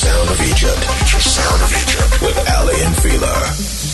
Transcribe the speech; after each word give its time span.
Sound 0.00 0.30
of 0.30 0.40
Egypt. 0.40 0.82
Sound 1.20 1.60
of 1.60 1.70
Egypt 1.70 2.22
with 2.22 2.48
Aly 2.48 2.80
and 2.84 2.96
Fila. 2.96 3.89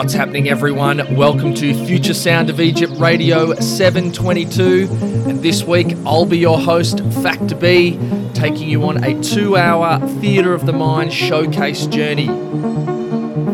What's 0.00 0.14
happening, 0.14 0.48
everyone? 0.48 1.14
Welcome 1.14 1.52
to 1.56 1.74
Future 1.84 2.14
Sound 2.14 2.48
of 2.48 2.58
Egypt 2.58 2.94
Radio 2.96 3.52
722. 3.52 4.88
And 5.28 5.42
this 5.42 5.62
week, 5.64 5.94
I'll 6.06 6.24
be 6.24 6.38
your 6.38 6.58
host, 6.58 7.00
Factor 7.22 7.54
B, 7.54 7.98
taking 8.32 8.70
you 8.70 8.82
on 8.84 9.04
a 9.04 9.22
two 9.22 9.58
hour 9.58 10.00
Theatre 10.22 10.54
of 10.54 10.64
the 10.64 10.72
Mind 10.72 11.12
showcase 11.12 11.86
journey. 11.86 12.28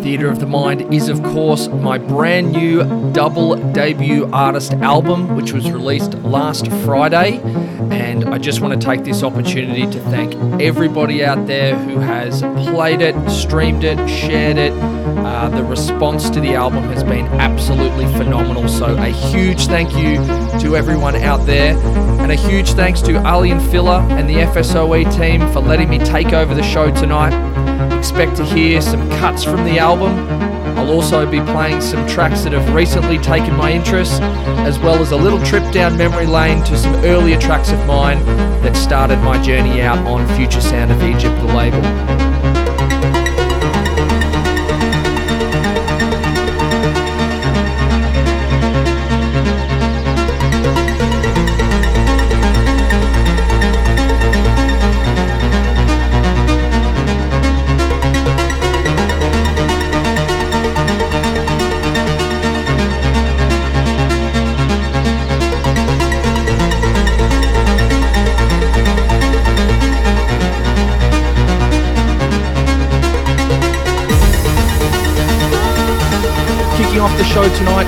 Theatre 0.05 0.31
of 0.31 0.39
the 0.39 0.47
Mind 0.47 0.95
is, 0.95 1.09
of 1.09 1.21
course, 1.25 1.67
my 1.67 1.99
brand 1.99 2.53
new 2.53 2.85
double 3.11 3.57
debut 3.73 4.31
artist 4.33 4.73
album, 4.75 5.35
which 5.35 5.51
was 5.53 5.69
released 5.73 6.15
last 6.19 6.69
Friday. 6.85 7.41
And 7.91 8.25
I 8.25 8.39
just 8.39 8.61
want 8.61 8.81
to 8.81 8.87
take 8.87 9.03
this 9.03 9.25
opportunity 9.25 9.85
to 9.91 10.01
thank 10.11 10.33
everybody 10.63 11.25
out 11.25 11.49
there 11.49 11.77
who 11.77 11.99
has 11.99 12.43
played 12.71 13.01
it, 13.01 13.17
streamed 13.29 13.83
it, 13.83 13.99
shared 14.09 14.59
it. 14.59 14.73
Uh, 15.27 15.49
the 15.49 15.65
response 15.65 16.31
to 16.31 16.41
the 16.41 16.55
album 16.55 16.85
has 16.85 17.03
been 17.03 17.27
absolutely 17.41 18.07
phenomenal. 18.13 18.69
So, 18.69 18.97
a 18.97 19.09
huge 19.09 19.67
thank 19.67 19.91
you 19.97 20.19
to 20.61 20.77
everyone 20.77 21.17
out 21.17 21.45
there, 21.45 21.77
and 22.23 22.31
a 22.31 22.37
huge 22.37 22.75
thanks 22.75 23.03
to 23.03 23.19
Aly 23.27 23.51
and 23.51 23.61
Fila 23.61 24.07
and 24.11 24.31
the 24.31 24.35
FSOE 24.35 25.05
team 25.17 25.41
for 25.53 25.59
letting 25.59 25.89
me 25.89 25.99
take 25.99 26.33
over 26.33 26.55
the 26.55 26.63
show 26.63 26.95
tonight. 26.95 27.35
Expect 27.99 28.37
to 28.37 28.45
hear 28.45 28.81
some 28.81 29.11
cuts 29.19 29.43
from 29.43 29.65
the 29.65 29.81
album. 29.81 30.17
I'll 30.79 30.93
also 30.93 31.29
be 31.29 31.41
playing 31.41 31.81
some 31.81 32.07
tracks 32.07 32.43
that 32.43 32.53
have 32.53 32.73
recently 32.73 33.19
taken 33.19 33.57
my 33.57 33.73
interest, 33.73 34.23
as 34.23 34.79
well 34.79 35.03
as 35.03 35.11
a 35.11 35.17
little 35.17 35.43
trip 35.45 35.73
down 35.73 35.99
memory 35.99 36.27
lane 36.27 36.63
to 36.65 36.79
some 36.79 36.95
earlier 37.05 37.39
tracks 37.39 37.73
of 37.73 37.85
mine 37.85 38.25
that 38.63 38.77
started 38.77 39.19
my 39.19 39.43
journey 39.43 39.83
out 39.83 39.99
on 40.07 40.25
Future 40.37 40.61
Sound 40.61 40.93
of 40.93 41.03
Egypt, 41.03 41.37
the 41.41 41.53
label. 41.53 42.16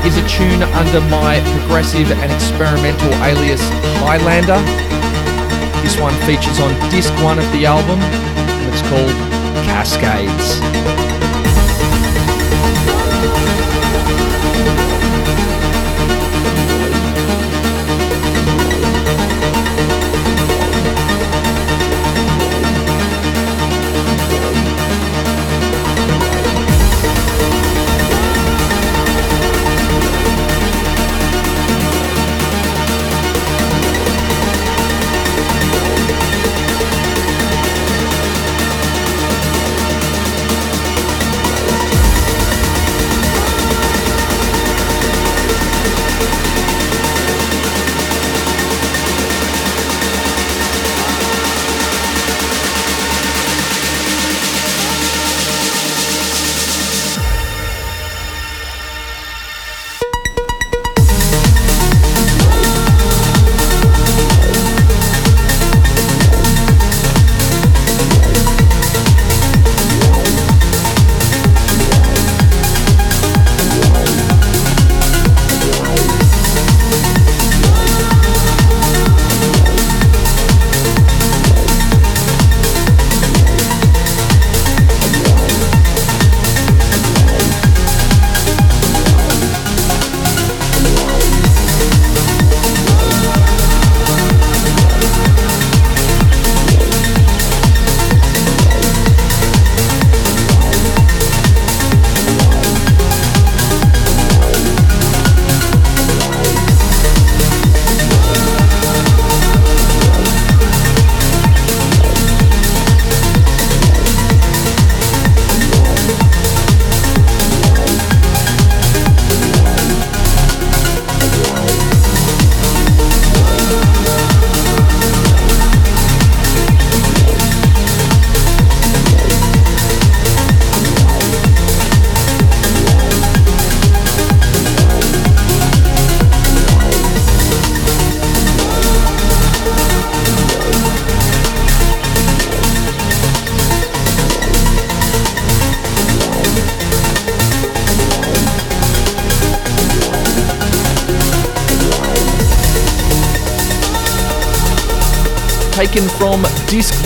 Is 0.04 0.16
a 0.16 0.28
tune 0.28 0.62
under 0.62 1.00
my 1.09 1.41
progressive 1.59 2.10
and 2.10 2.32
experimental 2.32 3.12
alias 3.25 3.62
Highlander. 4.00 4.59
This 5.82 5.98
one 5.98 6.14
features 6.26 6.60
on 6.60 6.72
disc 6.91 7.12
one 7.22 7.38
of 7.38 7.50
the 7.53 7.66
album, 7.66 8.00
and 8.00 8.72
it's 8.72 8.82
called 8.82 9.12
Cascades. 9.64 10.60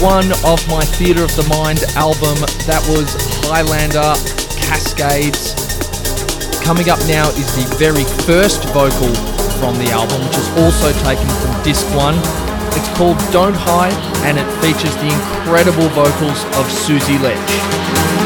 One 0.02 0.32
of 0.44 0.58
my 0.66 0.82
Theatre 0.98 1.22
of 1.22 1.30
the 1.36 1.46
Mind 1.46 1.78
album. 1.94 2.34
That 2.66 2.82
was 2.90 3.14
Highlander 3.46 4.18
Cascades. 4.58 5.54
Coming 6.58 6.90
up 6.90 6.98
now 7.06 7.30
is 7.38 7.46
the 7.54 7.62
very 7.78 8.02
first 8.26 8.66
vocal 8.74 9.14
from 9.62 9.78
the 9.78 9.94
album, 9.94 10.18
which 10.26 10.36
is 10.36 10.50
also 10.58 10.90
taken 11.06 11.30
from 11.38 11.54
disc 11.62 11.86
one. 11.94 12.18
It's 12.74 12.90
called 12.98 13.18
Don't 13.30 13.54
Hide 13.54 13.94
and 14.26 14.38
it 14.42 14.48
features 14.58 14.94
the 14.98 15.06
incredible 15.06 15.86
vocals 15.94 16.42
of 16.58 16.66
Susie 16.66 17.18
Ledge. 17.18 18.21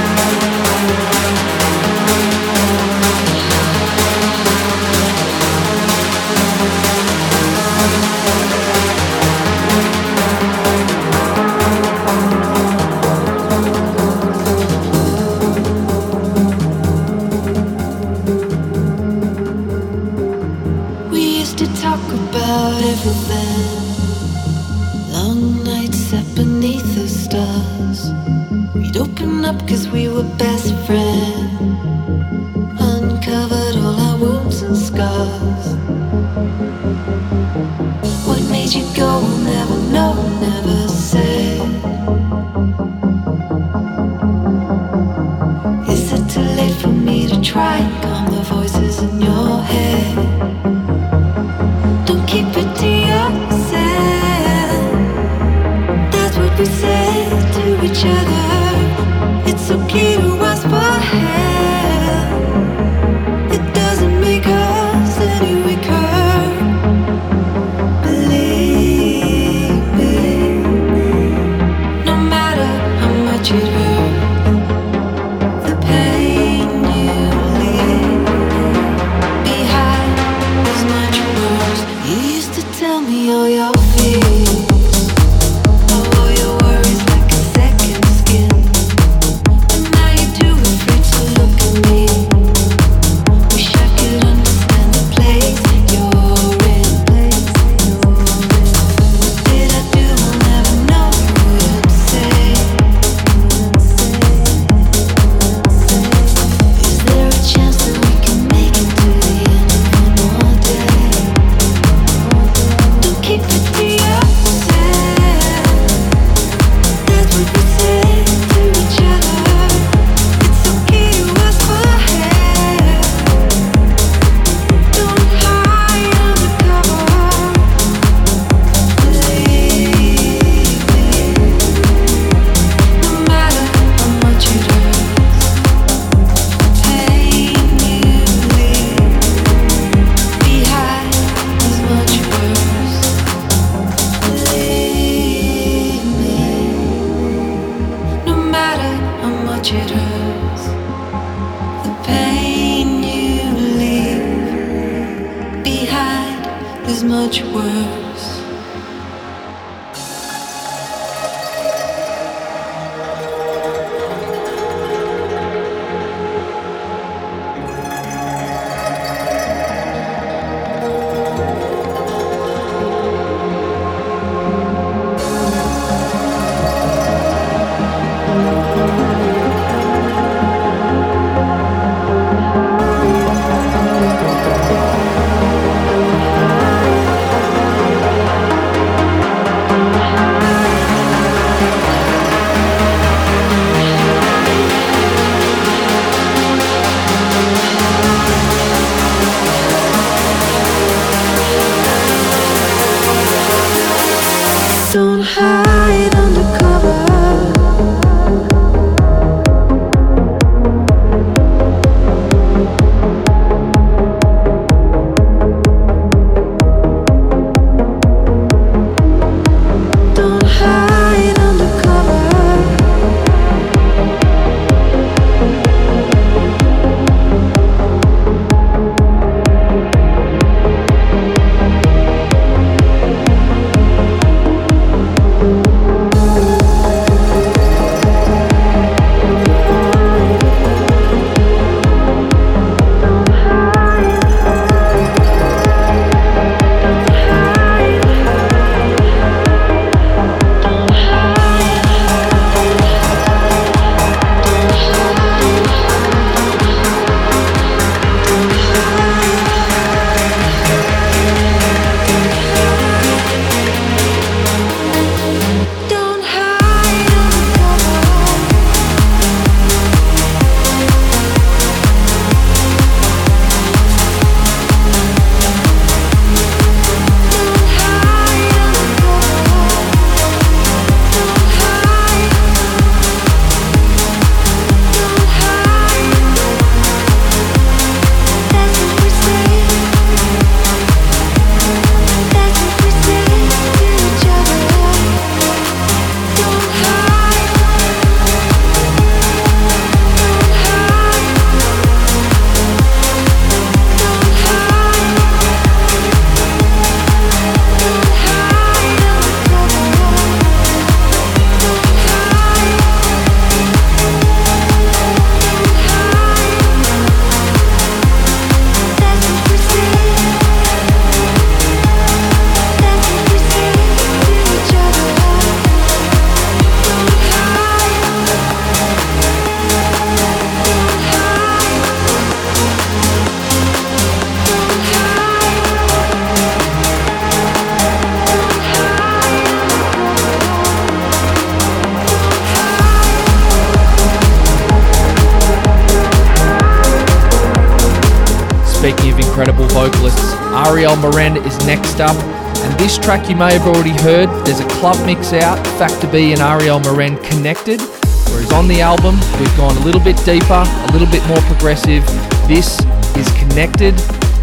Arielle 350.77 351.01
Maren 351.01 351.39
is 351.39 351.57
next 351.67 352.01
up. 352.01 352.15
And 352.59 352.79
this 352.79 352.99
track 352.99 353.31
you 353.31 353.37
may 353.37 353.55
have 353.55 353.67
already 353.67 353.97
heard, 354.03 354.29
there's 354.45 354.61
a 354.61 354.69
club 354.69 354.95
mix 355.07 355.33
out, 355.33 355.57
Factor 355.79 356.07
B 356.07 356.33
and 356.33 356.41
Arielle 356.43 356.85
Maren 356.85 357.17
connected. 357.25 357.81
Whereas 358.29 358.53
on 358.53 358.69
the 358.69 358.83
album, 358.83 359.15
we've 359.41 359.57
gone 359.57 359.75
a 359.79 359.81
little 359.87 360.03
bit 360.03 360.23
deeper, 360.27 360.65
a 360.67 360.89
little 360.93 361.09
bit 361.11 361.27
more 361.29 361.41
progressive. 361.49 362.05
This 362.47 362.79
is 363.17 363.27
Connected, 363.39 363.95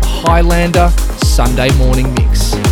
Highlander 0.01 0.89
Sunday 1.17 1.69
morning 1.77 2.11
mix. 2.15 2.62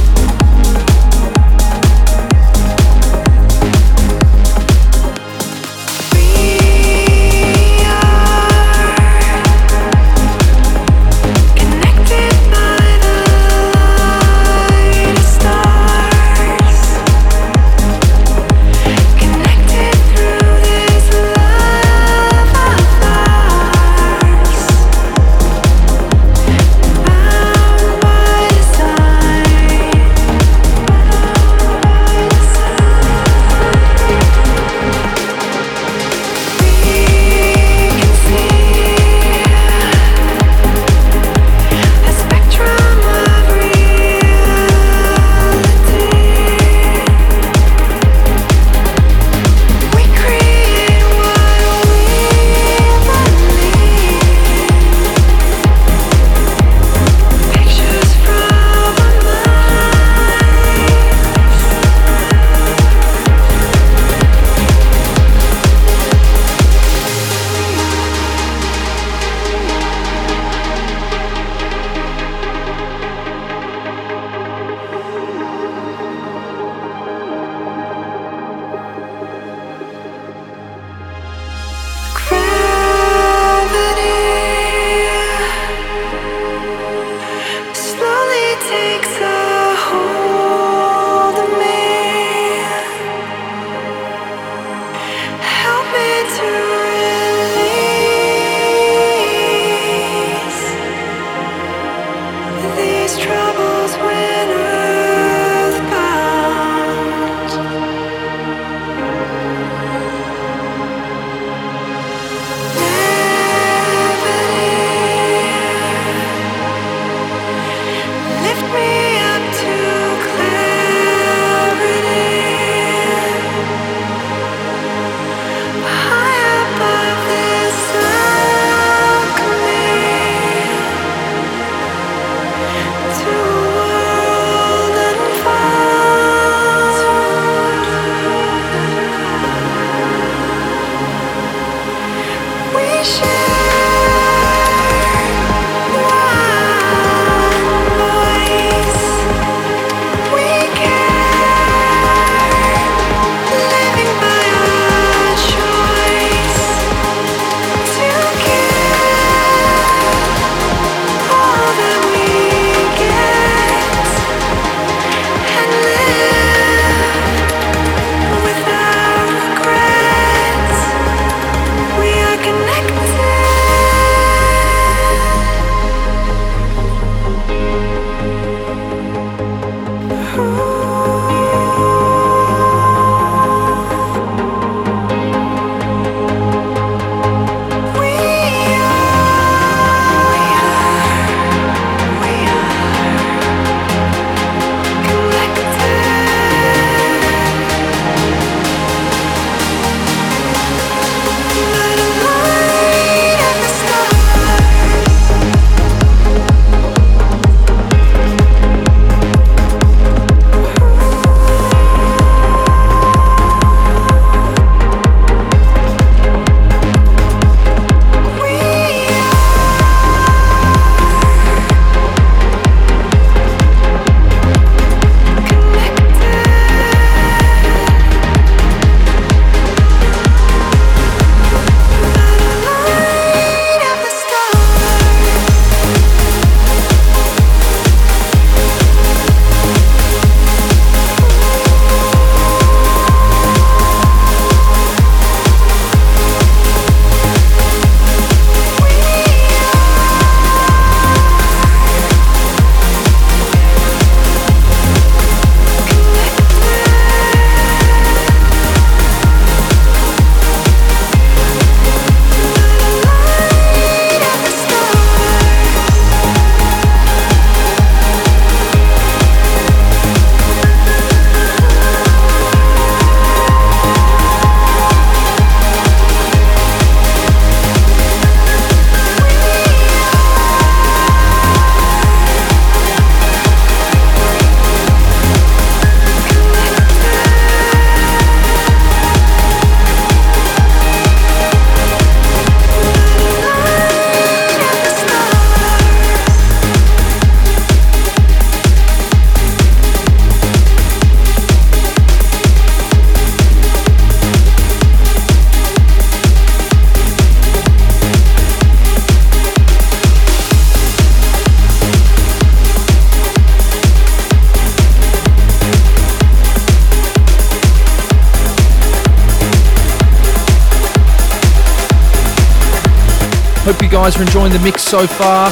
Guys 324.02 324.18
are 324.18 324.24
enjoying 324.24 324.52
the 324.52 324.58
mix 324.62 324.82
so 324.82 325.06
far. 325.06 325.52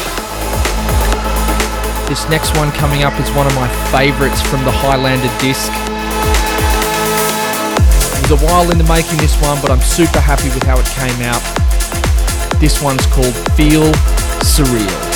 This 2.09 2.27
next 2.29 2.57
one 2.57 2.71
coming 2.71 3.03
up 3.03 3.13
is 3.19 3.29
one 3.33 3.45
of 3.45 3.53
my 3.53 3.67
favourites 3.91 4.41
from 4.41 4.65
the 4.65 4.71
Highlander 4.71 5.29
disc. 5.37 5.71
It 8.17 8.31
was 8.31 8.41
a 8.41 8.45
while 8.47 8.71
in 8.71 8.79
the 8.79 8.85
making 8.85 9.19
this 9.19 9.39
one, 9.39 9.61
but 9.61 9.69
I'm 9.69 9.81
super 9.81 10.19
happy 10.19 10.49
with 10.49 10.63
how 10.63 10.79
it 10.79 10.87
came 10.97 11.21
out. 11.29 11.43
This 12.59 12.81
one's 12.81 13.05
called 13.05 13.35
Feel 13.53 13.91
Surreal. 14.41 15.08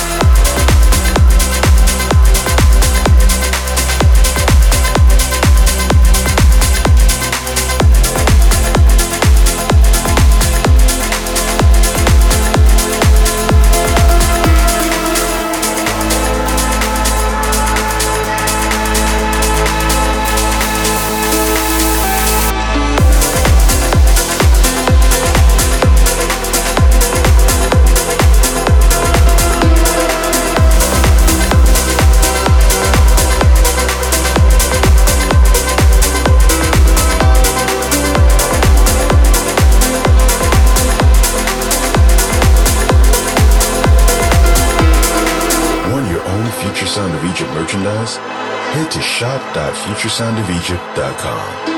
shop.futuresoundofegypt.com. 48.74 51.73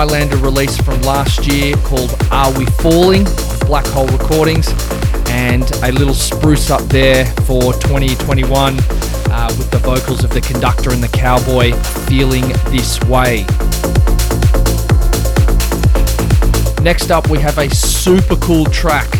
Highlander 0.00 0.38
release 0.38 0.78
from 0.78 0.98
last 1.02 1.46
year 1.46 1.76
called 1.84 2.16
Are 2.30 2.50
We 2.58 2.64
Falling? 2.80 3.24
Black 3.66 3.84
Hole 3.88 4.06
Recordings, 4.06 4.72
and 5.28 5.70
a 5.82 5.92
little 5.92 6.14
spruce 6.14 6.70
up 6.70 6.80
there 6.84 7.26
for 7.44 7.74
2021 7.74 8.78
uh, 8.78 9.54
with 9.58 9.70
the 9.70 9.76
vocals 9.76 10.24
of 10.24 10.30
the 10.30 10.40
conductor 10.40 10.90
and 10.90 11.02
the 11.02 11.08
cowboy 11.08 11.74
feeling 12.08 12.48
this 12.70 12.98
way. 13.02 13.44
Next 16.82 17.10
up, 17.10 17.28
we 17.28 17.38
have 17.40 17.58
a 17.58 17.68
super 17.68 18.36
cool 18.36 18.64
track 18.64 19.10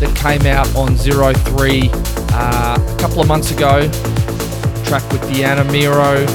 that 0.00 0.12
came 0.16 0.48
out 0.48 0.66
on 0.74 0.96
Zero 0.96 1.32
Three 1.32 1.90
uh, 2.32 2.76
a 2.76 2.96
couple 2.98 3.20
of 3.20 3.28
months 3.28 3.52
ago. 3.52 3.88
Track 4.82 5.08
with 5.12 5.22
Deanna 5.30 5.64
Miro, 5.70 6.26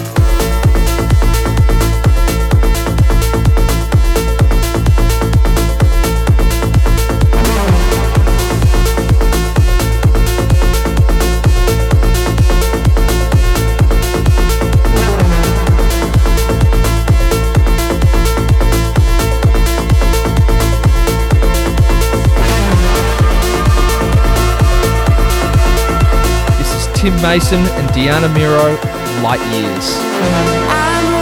Mason 27.22 27.60
and 27.60 27.90
Deanna 27.90 28.34
Miro, 28.34 28.76
Light 29.22 29.42
Years. 29.54 31.19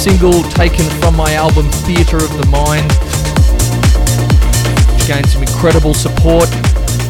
Single 0.00 0.42
taken 0.44 0.86
from 0.98 1.14
my 1.14 1.34
album 1.34 1.68
Theatre 1.84 2.16
of 2.16 2.34
the 2.38 2.46
Mind, 2.46 2.90
which 4.94 5.06
gained 5.06 5.28
some 5.28 5.42
incredible 5.42 5.92
support. 5.92 6.48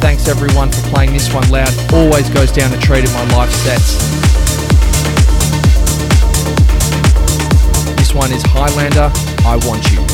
Thanks 0.03 0.27
everyone 0.27 0.69
for 0.69 0.81
playing 0.89 1.13
this 1.13 1.33
one 1.33 1.49
loud. 1.49 1.71
Always 1.93 2.29
goes 2.29 2.51
down 2.51 2.73
a 2.73 2.77
treat 2.77 3.05
in 3.05 3.13
my 3.13 3.23
live 3.33 3.49
sets. 3.49 3.95
This 7.95 8.13
one 8.13 8.33
is 8.33 8.43
Highlander, 8.43 9.09
I 9.45 9.55
Want 9.65 9.89
You. 9.89 10.10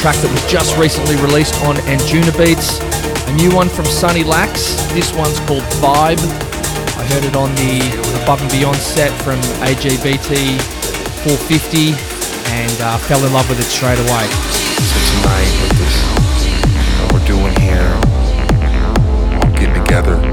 Track 0.00 0.16
that 0.24 0.32
was 0.32 0.40
just 0.50 0.78
recently 0.78 1.12
released 1.20 1.52
on 1.60 1.76
Anjunabeats. 1.84 2.80
A 3.28 3.32
new 3.36 3.54
one 3.54 3.68
from 3.68 3.84
Sunny 3.84 4.24
Lax. 4.24 4.80
This 4.96 5.12
one's 5.12 5.38
called 5.44 5.60
Vibe. 5.76 6.16
I 6.96 7.04
heard 7.12 7.22
it 7.22 7.36
on 7.36 7.52
the 7.60 7.84
Above 8.24 8.40
and 8.40 8.50
Beyond 8.50 8.78
set 8.80 9.12
from 9.20 9.36
ABGT 9.60 10.56
450 11.20 11.92
and 12.48 12.72
uh, 12.80 12.96
fell 12.96 13.20
in 13.26 13.32
love 13.34 13.46
with 13.50 13.60
it 13.60 13.68
straight 13.68 14.00
away. 14.00 14.24
So 14.88 14.96
tonight, 15.20 15.52
with 15.68 15.76
this, 15.76 15.96
what 17.04 17.20
we're 17.20 17.26
doing 17.28 17.52
here, 17.60 17.92
getting 19.60 19.84
together 19.84 20.29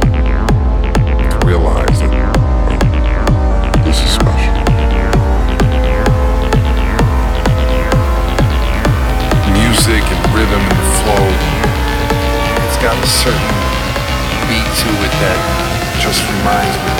just 16.07 16.23
reminds 16.23 16.77
me 16.77 16.91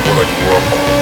of 0.00 0.16
what 0.16 0.26
I 0.26 0.40
grew 0.40 0.56
up 0.56 0.92
on. 0.92 0.97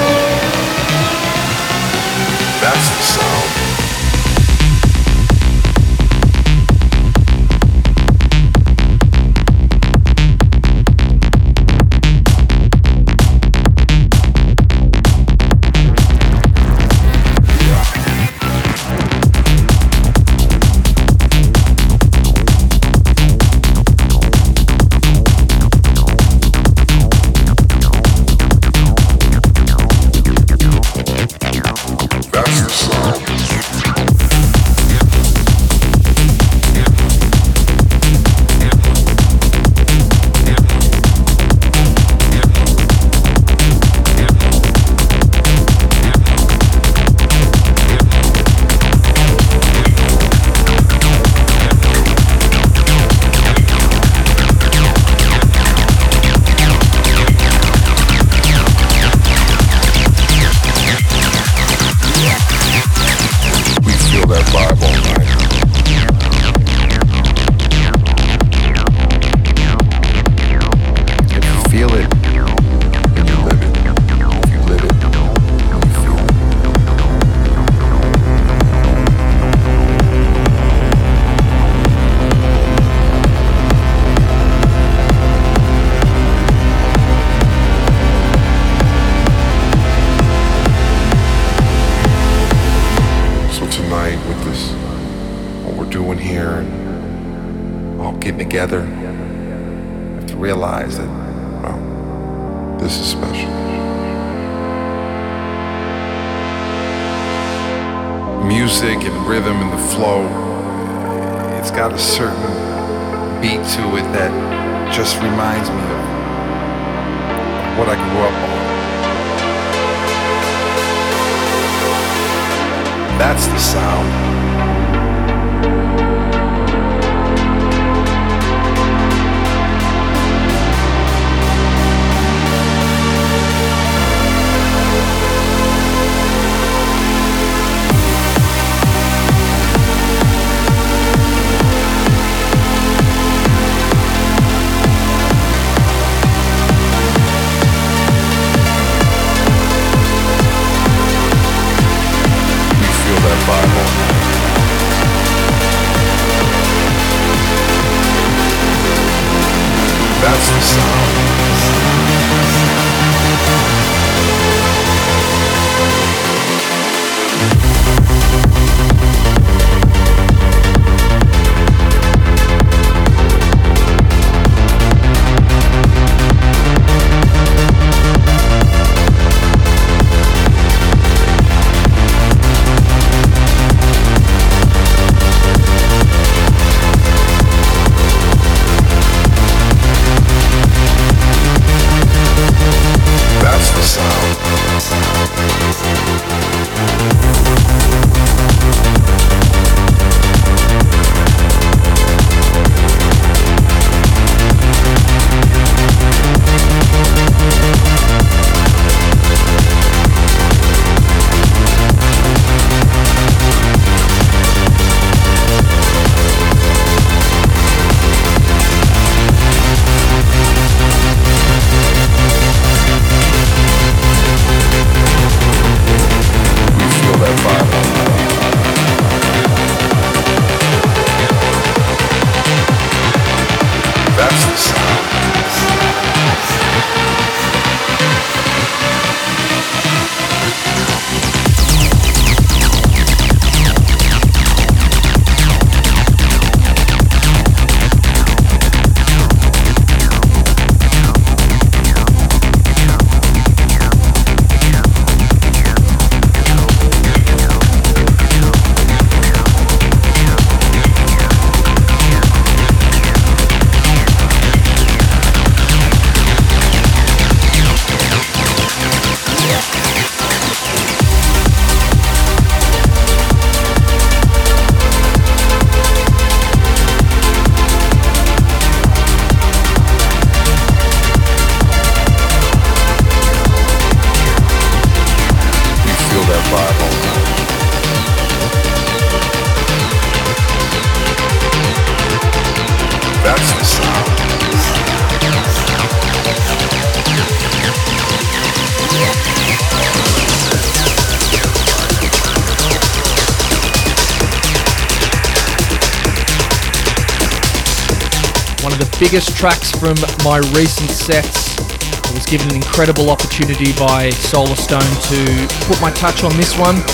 Biggest 309.16 309.40
tracks 309.40 309.72
from 309.72 309.96
my 310.28 310.44
recent 310.52 310.92
sets. 310.92 311.56
I 312.04 312.12
was 312.12 312.28
given 312.28 312.52
an 312.52 312.56
incredible 312.60 313.08
opportunity 313.08 313.72
by 313.72 314.12
Solarstone 314.12 314.84
to 315.08 315.20
put 315.64 315.80
my 315.80 315.88
touch 315.96 316.20
on 316.20 316.36
this 316.36 316.52
one. 316.60 316.84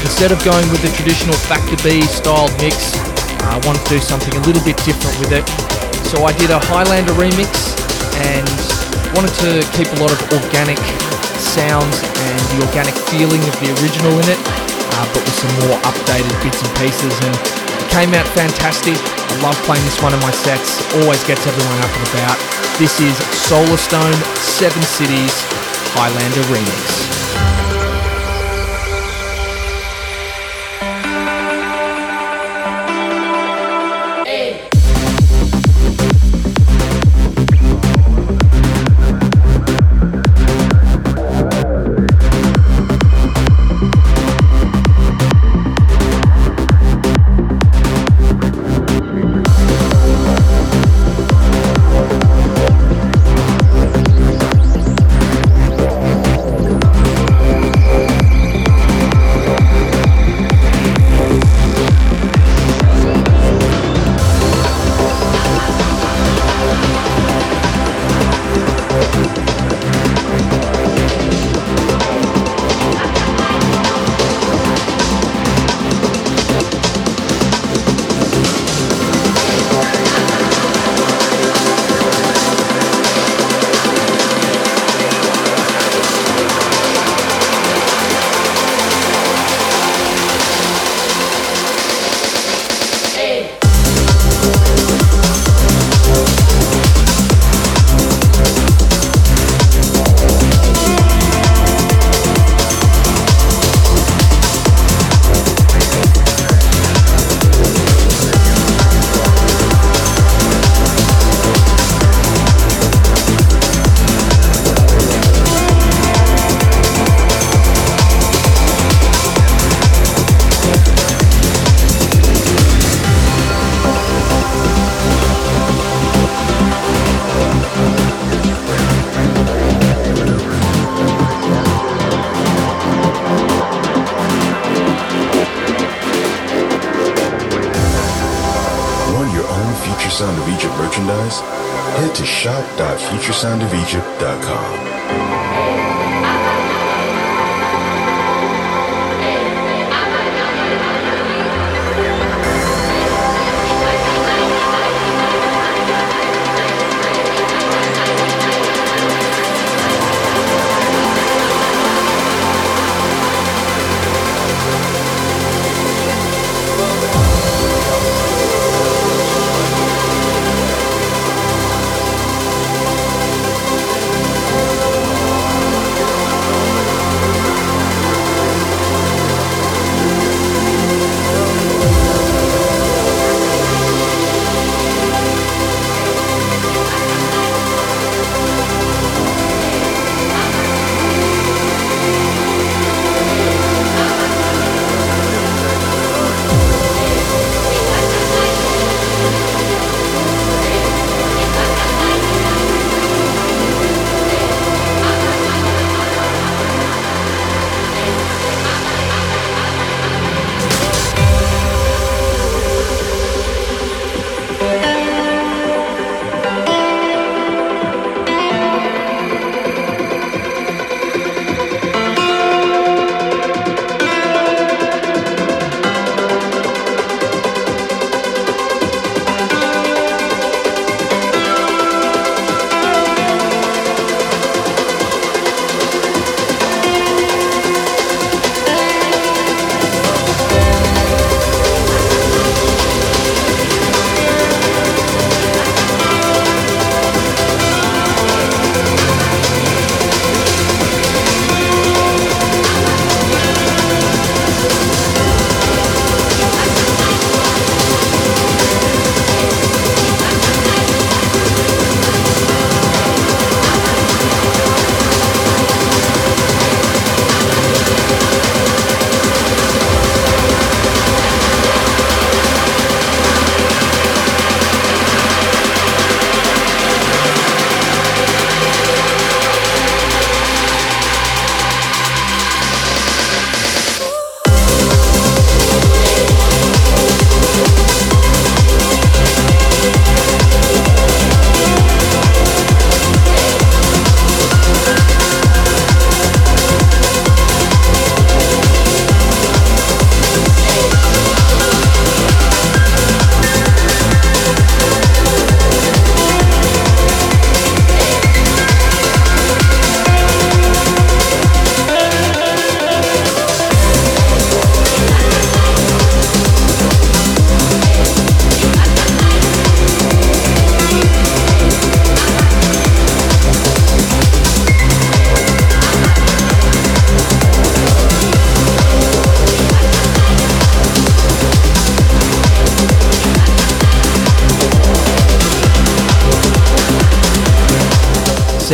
Instead 0.00 0.32
of 0.32 0.40
going 0.40 0.64
with 0.72 0.80
the 0.80 0.88
traditional 0.96 1.36
Factor 1.44 1.76
B 1.84 2.00
styled 2.08 2.48
mix, 2.64 2.96
I 3.44 3.60
wanted 3.68 3.84
to 3.92 3.92
do 3.92 4.00
something 4.00 4.32
a 4.40 4.42
little 4.48 4.64
bit 4.64 4.80
different 4.88 5.20
with 5.20 5.36
it. 5.36 5.44
So 6.08 6.24
I 6.24 6.32
did 6.40 6.48
a 6.48 6.56
Highlander 6.64 7.12
remix 7.12 7.76
and 8.24 8.48
wanted 9.12 9.36
to 9.44 9.60
keep 9.76 9.92
a 9.92 10.00
lot 10.00 10.16
of 10.16 10.18
organic 10.32 10.80
sounds 11.36 12.00
and 12.00 12.40
the 12.56 12.64
organic 12.72 12.96
feeling 13.12 13.44
of 13.44 13.54
the 13.60 13.68
original 13.84 14.16
in 14.16 14.32
it, 14.32 14.40
uh, 14.96 15.04
but 15.12 15.20
with 15.20 15.36
some 15.44 15.52
more 15.68 15.76
updated 15.84 16.32
bits 16.40 16.56
and 16.56 16.72
pieces. 16.80 17.12
And 17.20 17.36
it 17.36 17.88
came 17.92 18.16
out 18.16 18.24
fantastic. 18.32 18.96
Love 19.42 19.56
playing 19.64 19.84
this 19.84 20.00
one 20.02 20.14
in 20.14 20.20
my 20.20 20.30
sets. 20.30 20.80
Always 20.94 21.22
gets 21.24 21.46
everyone 21.46 21.78
up 21.78 21.92
and 21.96 22.08
about. 22.08 22.38
This 22.78 23.00
is 23.00 23.14
Solarstone 23.48 24.16
Seven 24.36 24.82
Cities 24.82 25.44
Highlander 25.94 26.42
remix. 26.42 27.05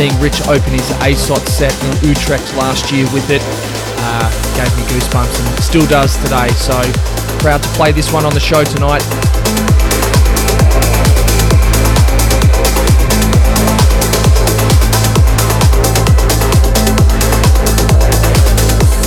Seeing 0.03 0.19
Rich 0.19 0.41
open 0.49 0.73
his 0.73 0.89
ASOT 0.99 1.47
set 1.47 1.71
in 1.85 2.09
Utrecht 2.09 2.53
last 2.55 2.91
year 2.91 3.05
with 3.13 3.29
it 3.29 3.41
uh, 3.41 4.27
gave 4.57 4.75
me 4.75 4.83
goosebumps 4.91 5.39
and 5.39 5.63
still 5.63 5.87
does 5.87 6.17
today. 6.17 6.49
So 6.49 6.75
proud 7.39 7.63
to 7.63 7.69
play 7.69 7.93
this 7.93 8.11
one 8.11 8.25
on 8.25 8.33
the 8.33 8.39
show 8.41 8.65
tonight. 8.65 9.01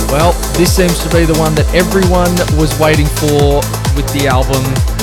Well, 0.09 0.33
this 0.57 0.75
seems 0.75 0.97
to 1.03 1.09
be 1.09 1.25
the 1.25 1.37
one 1.37 1.53
that 1.53 1.69
everyone 1.75 2.33
was 2.59 2.73
waiting 2.79 3.05
for 3.05 3.61
with 3.93 4.11
the 4.13 4.25
album 4.25 4.96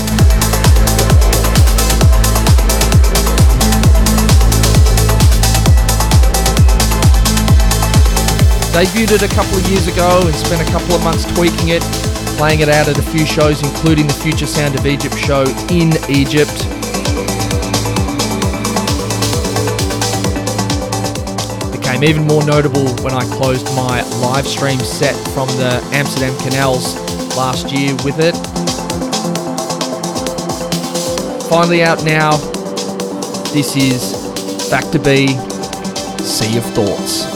Debuted 8.75 9.13
it 9.13 9.23
a 9.23 9.29
couple 9.33 9.57
of 9.57 9.65
years 9.71 9.87
ago 9.87 10.21
and 10.27 10.35
spent 10.35 10.61
a 10.61 10.73
couple 10.73 10.97
of 10.97 11.05
months 11.05 11.25
tweaking 11.37 11.69
it, 11.69 11.81
playing 12.37 12.59
it 12.59 12.69
out 12.69 12.89
at 12.89 12.99
a 12.99 13.03
few 13.03 13.25
shows, 13.25 13.63
including 13.63 14.09
the 14.09 14.13
Future 14.15 14.47
Sound 14.47 14.77
of 14.77 14.85
Egypt 14.85 15.17
show 15.17 15.45
in 15.71 15.95
Egypt. 16.11 16.51
Became 21.71 22.03
even 22.03 22.27
more 22.27 22.45
notable 22.45 22.89
when 23.05 23.15
I 23.15 23.23
closed 23.37 23.65
my 23.77 24.03
live 24.19 24.45
stream 24.45 24.81
set 24.81 25.15
from 25.29 25.47
the 25.57 25.81
Amsterdam 25.93 26.37
Canals 26.41 26.97
last 27.37 27.71
year 27.71 27.95
with 28.05 28.19
it. 28.19 28.35
Finally 31.49 31.85
out 31.85 32.03
now, 32.03 32.39
this 33.53 33.77
is 33.77 34.69
Factor 34.69 34.99
B, 34.99 35.29
Sea 36.19 36.59
of 36.59 36.65
Thoughts. 36.75 37.34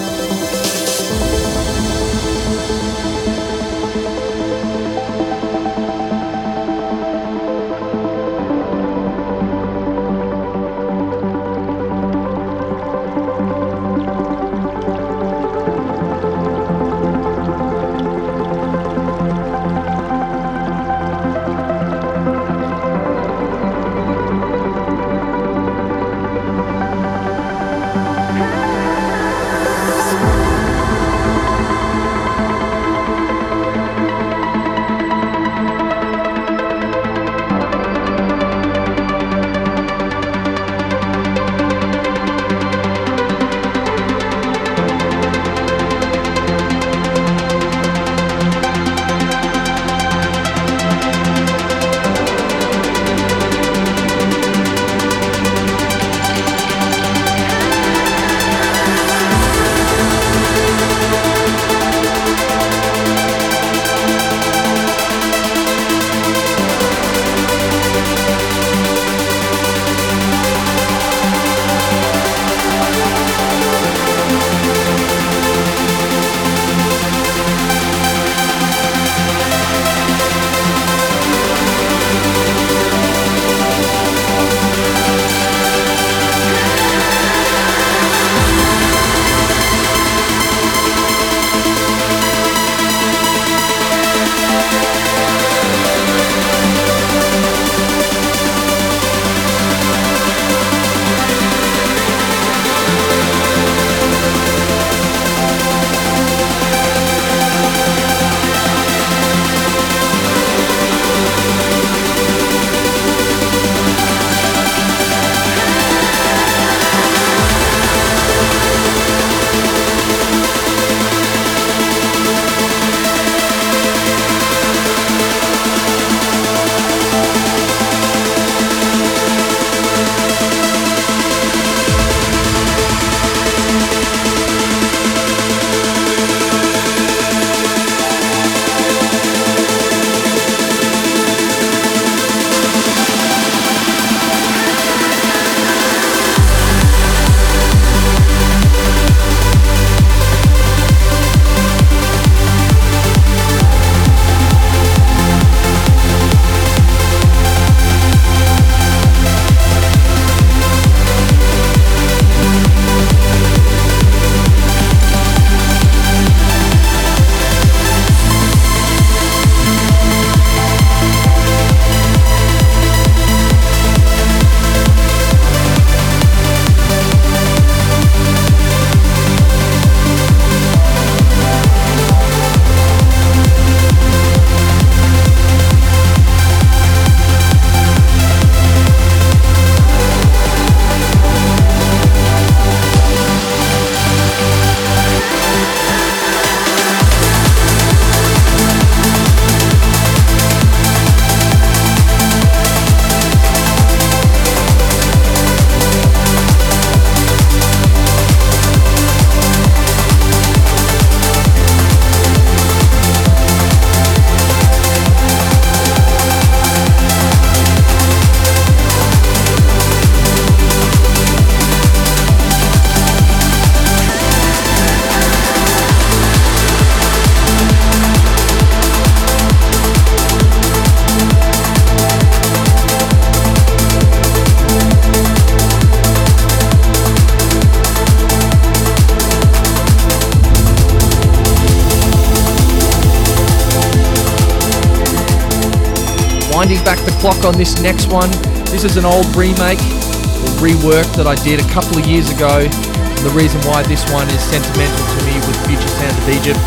Clock 247.38 247.54
on 247.54 247.58
this 247.58 247.80
next 247.82 248.10
one. 248.10 248.30
This 248.70 248.84
is 248.84 248.96
an 248.96 249.04
old 249.04 249.26
remake 249.36 249.78
or 249.78 250.50
rework 250.58 251.06
that 251.14 251.26
I 251.26 251.34
did 251.46 251.60
a 251.60 251.68
couple 251.70 251.98
of 251.98 252.06
years 252.06 252.30
ago. 252.30 252.66
And 252.66 253.22
the 253.26 253.34
reason 253.34 253.60
why 253.62 253.82
this 253.82 254.02
one 254.10 254.26
is 254.30 254.42
sentimental 254.42 255.04
to 255.06 255.20
me 255.26 255.34
with 255.46 255.54
Future 255.66 255.92
Sound 255.98 256.16
of 256.18 256.28
Egypt 256.30 256.58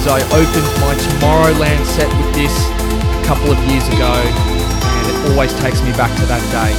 is 0.00 0.06
I 0.08 0.20
opened 0.32 0.68
my 0.80 0.94
Tomorrowland 0.96 1.84
set 1.84 2.08
with 2.16 2.34
this 2.34 2.52
a 2.52 3.24
couple 3.26 3.52
of 3.52 3.58
years 3.68 3.86
ago, 3.88 4.12
and 4.12 5.04
it 5.08 5.16
always 5.32 5.52
takes 5.60 5.82
me 5.82 5.92
back 5.92 6.12
to 6.20 6.26
that 6.26 6.44
day. 6.52 6.72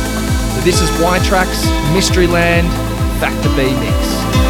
So 0.56 0.62
this 0.62 0.82
is 0.82 0.90
Y-Traxx 1.02 1.66
Mysteryland 1.94 2.70
Factor 3.20 3.50
B 3.54 3.74
mix. 3.78 4.45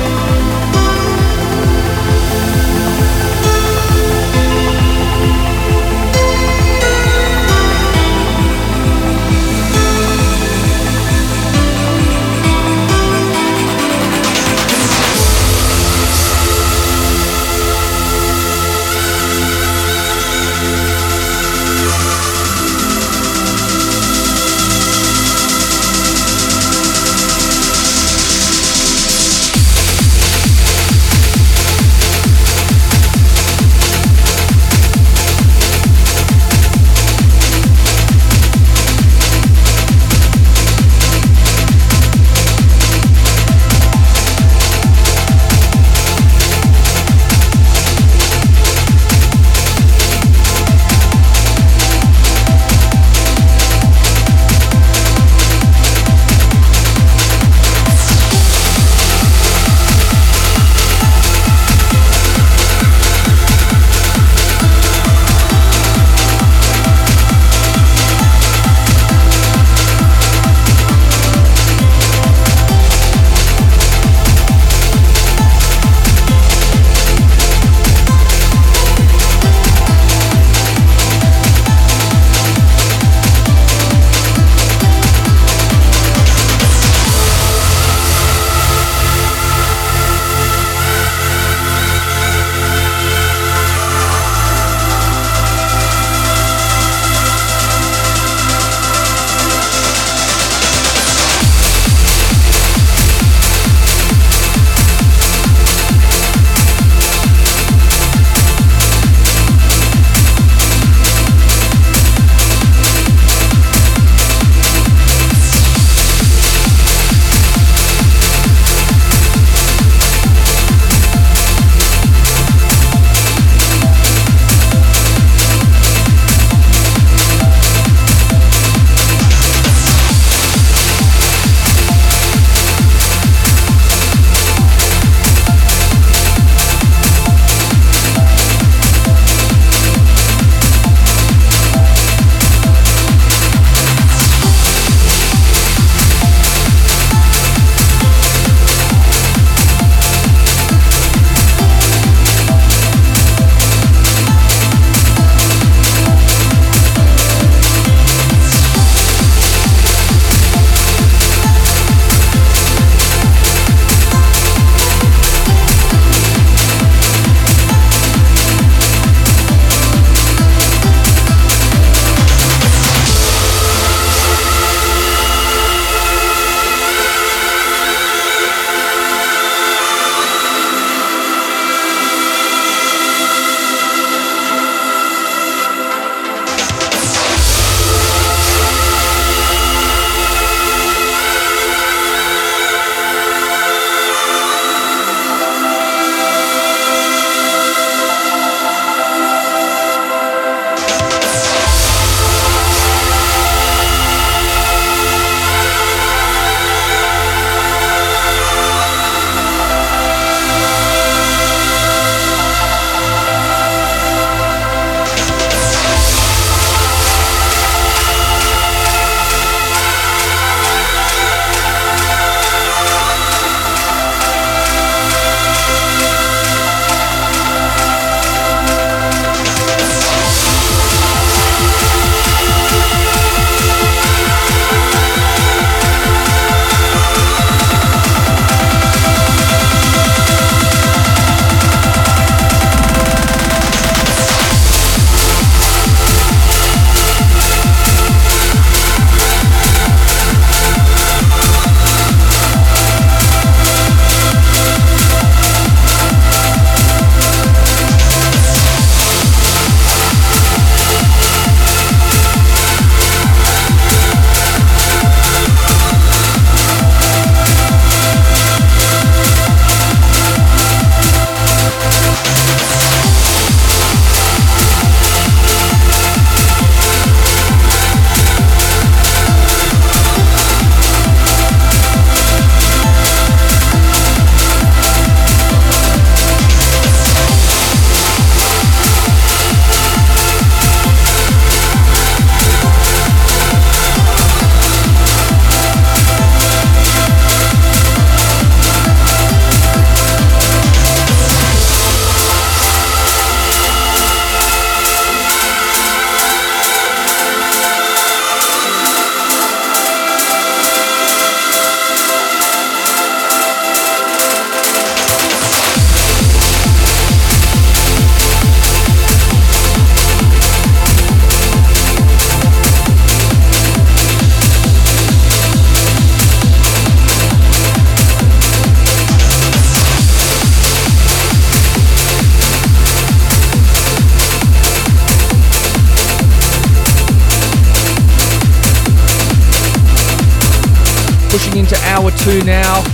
Now, 342.45 342.85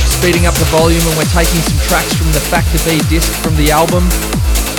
speeding 0.00 0.48
up 0.48 0.56
the 0.56 0.64
volume, 0.72 1.04
and 1.04 1.14
we're 1.20 1.28
taking 1.36 1.60
some 1.60 1.76
tracks 1.84 2.16
from 2.16 2.32
the 2.32 2.40
Factor 2.40 2.80
B 2.88 2.96
disc 3.12 3.28
from 3.44 3.52
the 3.60 3.68
album. 3.70 4.00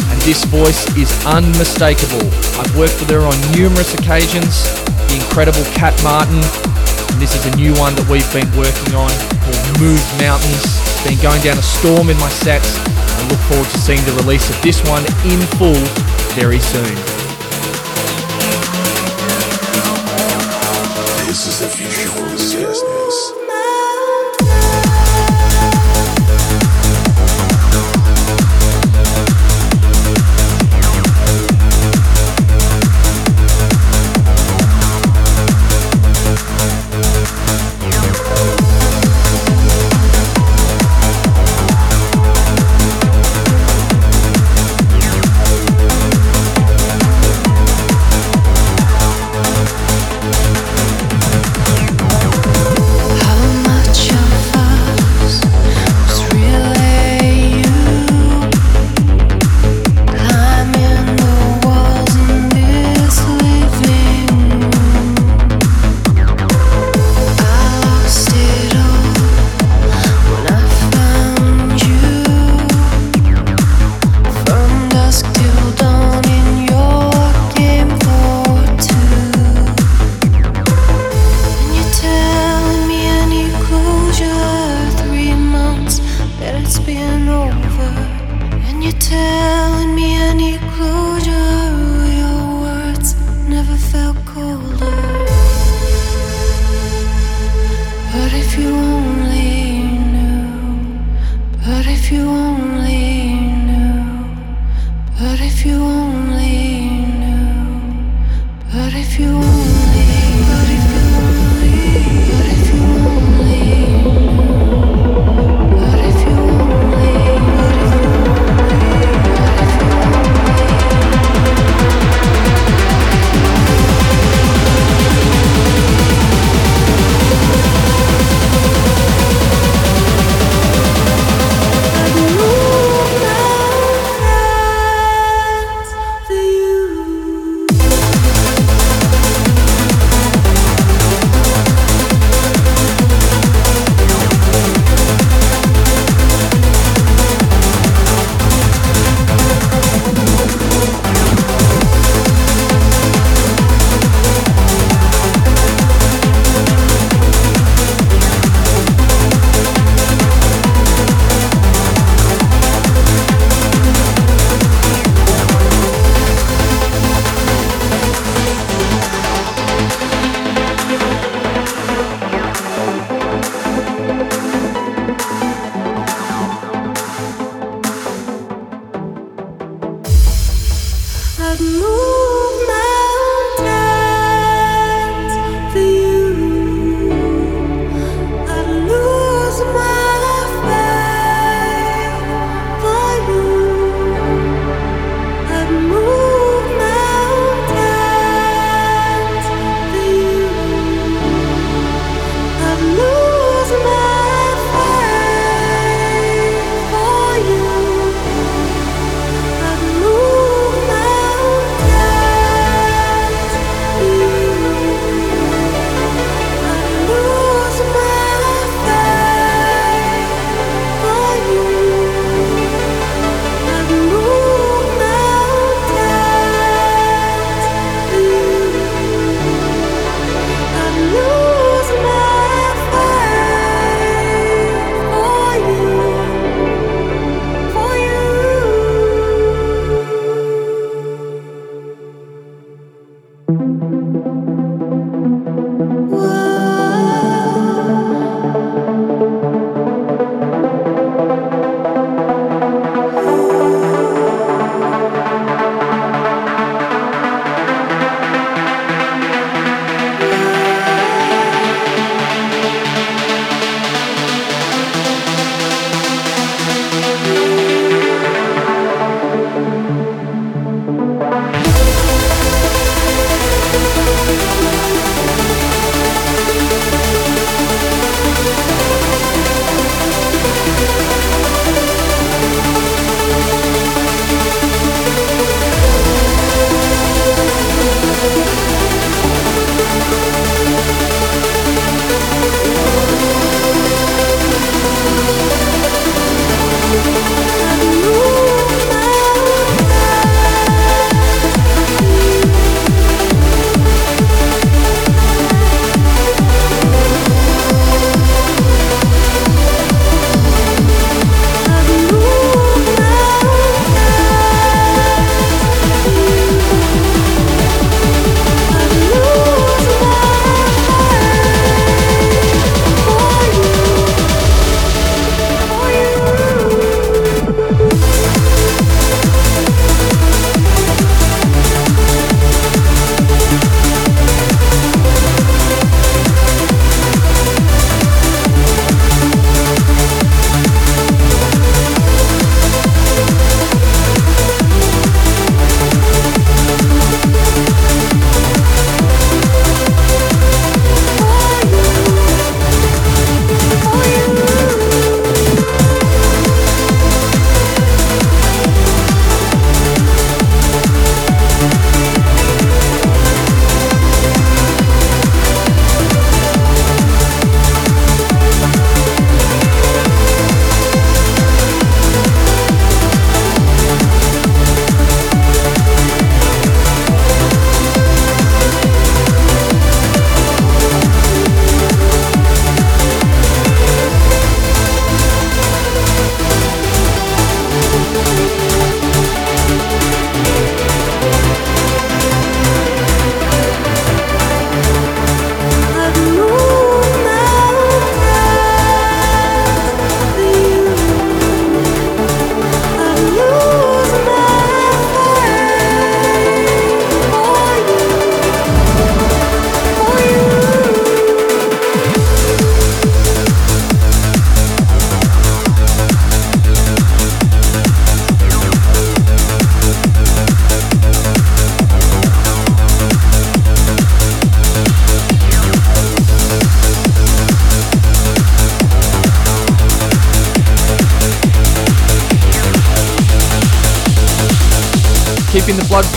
And 0.09 0.17
this 0.25 0.43
voice 0.49 0.89
is 0.97 1.13
unmistakable. 1.29 2.25
I've 2.57 2.73
worked 2.73 2.97
with 2.97 3.13
her 3.13 3.21
on 3.21 3.37
numerous 3.53 3.93
occasions. 3.93 4.65
The 5.13 5.21
incredible 5.21 5.61
Cat 5.77 5.93
Martin. 6.01 6.41
And 6.41 7.17
this 7.21 7.37
is 7.37 7.45
a 7.45 7.53
new 7.55 7.77
one 7.77 7.93
that 8.01 8.09
we've 8.09 8.25
been 8.33 8.49
working 8.57 8.97
on 8.97 9.13
called 9.45 9.61
Move 9.77 10.01
Mountains. 10.17 10.73
Been 11.05 11.21
going 11.21 11.45
down 11.45 11.61
a 11.61 11.67
storm 11.77 12.09
in 12.09 12.17
my 12.17 12.29
sets. 12.41 12.81
I 12.89 13.21
look 13.29 13.41
forward 13.45 13.69
to 13.69 13.77
seeing 13.77 14.01
the 14.09 14.17
release 14.25 14.49
of 14.49 14.57
this 14.65 14.81
one 14.89 15.05
in 15.29 15.39
full 15.61 15.77
very 16.33 16.59
soon. 16.59 16.97
This 21.29 21.45
is 21.45 21.61
the 21.61 21.69
future 21.69 22.24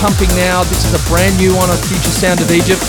pumping 0.09 0.35
now. 0.37 0.65
This 0.65 0.87
is 0.87 0.95
a 0.97 1.09
brand 1.11 1.37
new 1.37 1.55
one 1.55 1.69
on 1.69 1.77
Future 1.85 2.09
Sound 2.09 2.41
of 2.41 2.51
Egypt. 2.51 2.81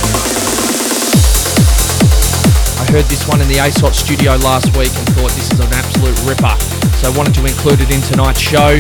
I 2.79 2.85
heard 2.91 3.03
this 3.11 3.27
one 3.27 3.41
in 3.41 3.47
the 3.49 3.55
ASOT 3.55 3.93
studio 3.93 4.37
last 4.37 4.67
week 4.77 4.95
and 4.95 5.05
thought 5.15 5.31
this 5.31 5.51
is 5.51 5.59
an 5.59 5.73
absolute 5.73 6.15
ripper. 6.23 6.55
So 6.95 7.11
I 7.11 7.17
wanted 7.17 7.33
to 7.35 7.45
include 7.45 7.81
it 7.81 7.91
in 7.91 7.99
tonight's 8.01 8.39
show. 8.39 8.77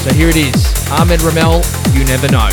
So 0.00 0.12
here 0.14 0.30
it 0.30 0.36
is 0.36 0.64
Ahmed 0.92 1.20
Romel, 1.20 1.60
You 1.94 2.04
Never 2.06 2.28
Know. 2.28 2.48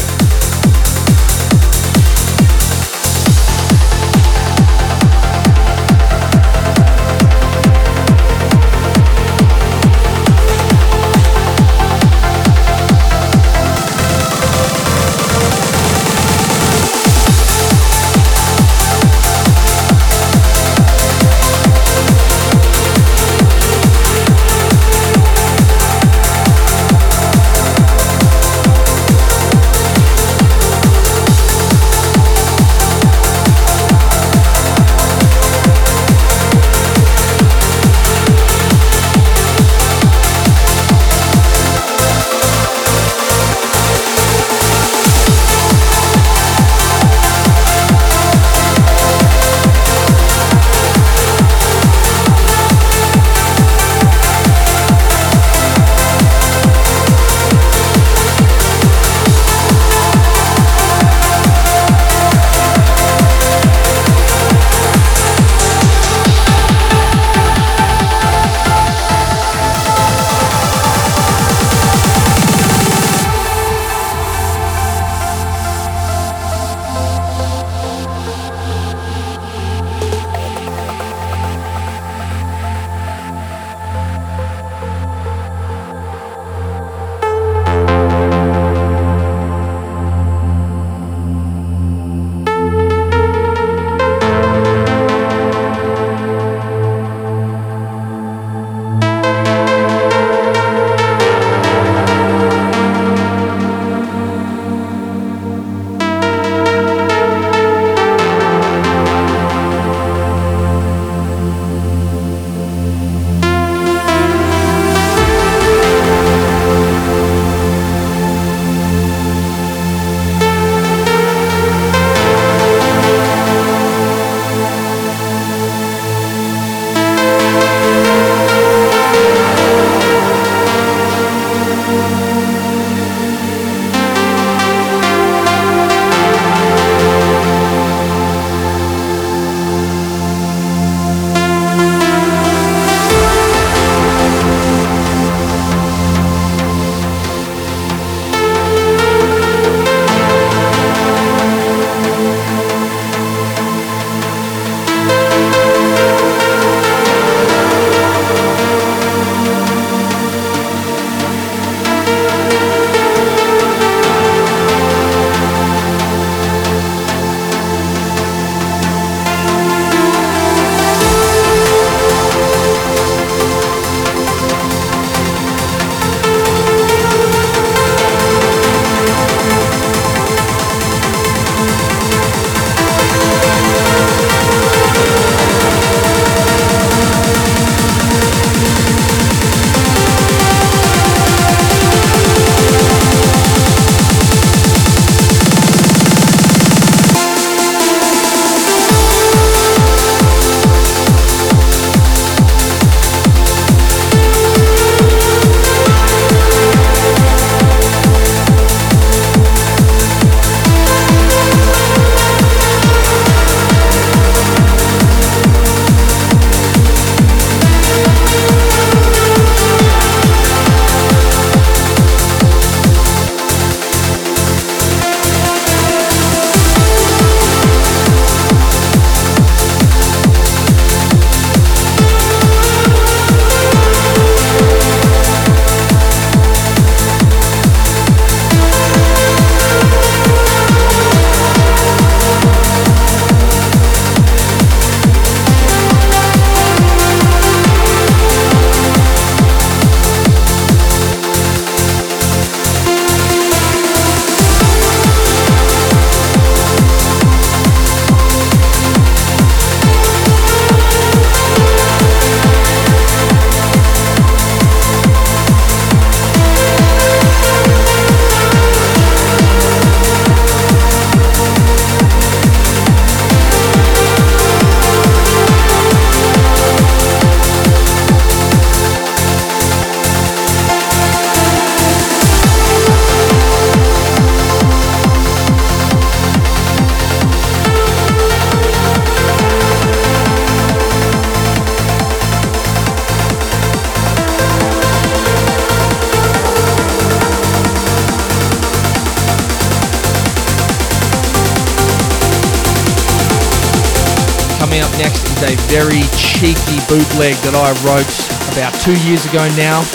Bootleg 307.22 307.38
that 307.46 307.54
I 307.54 307.70
wrote 307.86 308.10
about 308.50 308.74
two 308.82 308.98
years 309.06 309.22
ago 309.30 309.46
now. 309.54 309.86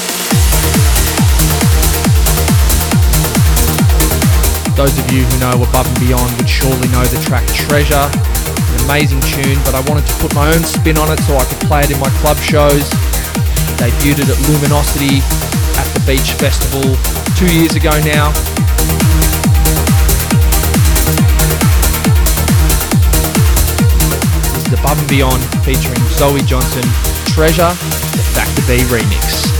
Those 4.78 4.94
of 4.94 5.10
you 5.10 5.26
who 5.26 5.34
know 5.42 5.58
Above 5.58 5.90
and 5.90 5.98
Beyond 6.06 6.30
would 6.38 6.46
surely 6.46 6.86
know 6.94 7.02
the 7.02 7.18
track 7.26 7.42
Treasure. 7.50 8.06
An 8.06 8.78
amazing 8.86 9.18
tune, 9.26 9.58
but 9.66 9.74
I 9.74 9.82
wanted 9.90 10.06
to 10.06 10.14
put 10.22 10.38
my 10.38 10.54
own 10.54 10.62
spin 10.62 11.02
on 11.02 11.10
it 11.10 11.18
so 11.26 11.34
I 11.34 11.42
could 11.50 11.58
play 11.66 11.82
it 11.82 11.90
in 11.90 11.98
my 11.98 12.14
club 12.22 12.38
shows. 12.38 12.86
Debuted 13.74 14.22
it 14.22 14.30
at 14.30 14.38
Luminosity 14.46 15.18
at 15.74 15.88
the 15.98 16.02
Beach 16.06 16.30
Festival 16.38 16.94
two 17.34 17.50
years 17.50 17.74
ago 17.74 17.90
now. 18.06 18.30
This 24.54 24.70
is 24.70 24.78
Above 24.78 25.02
and 25.02 25.10
Beyond 25.10 25.42
featuring 25.66 25.98
Zoe 26.14 26.38
Johnston, 26.46 26.86
Treasure, 27.36 27.68
the 27.68 28.22
Factor 28.32 28.62
B 28.66 28.78
remix. 28.84 29.55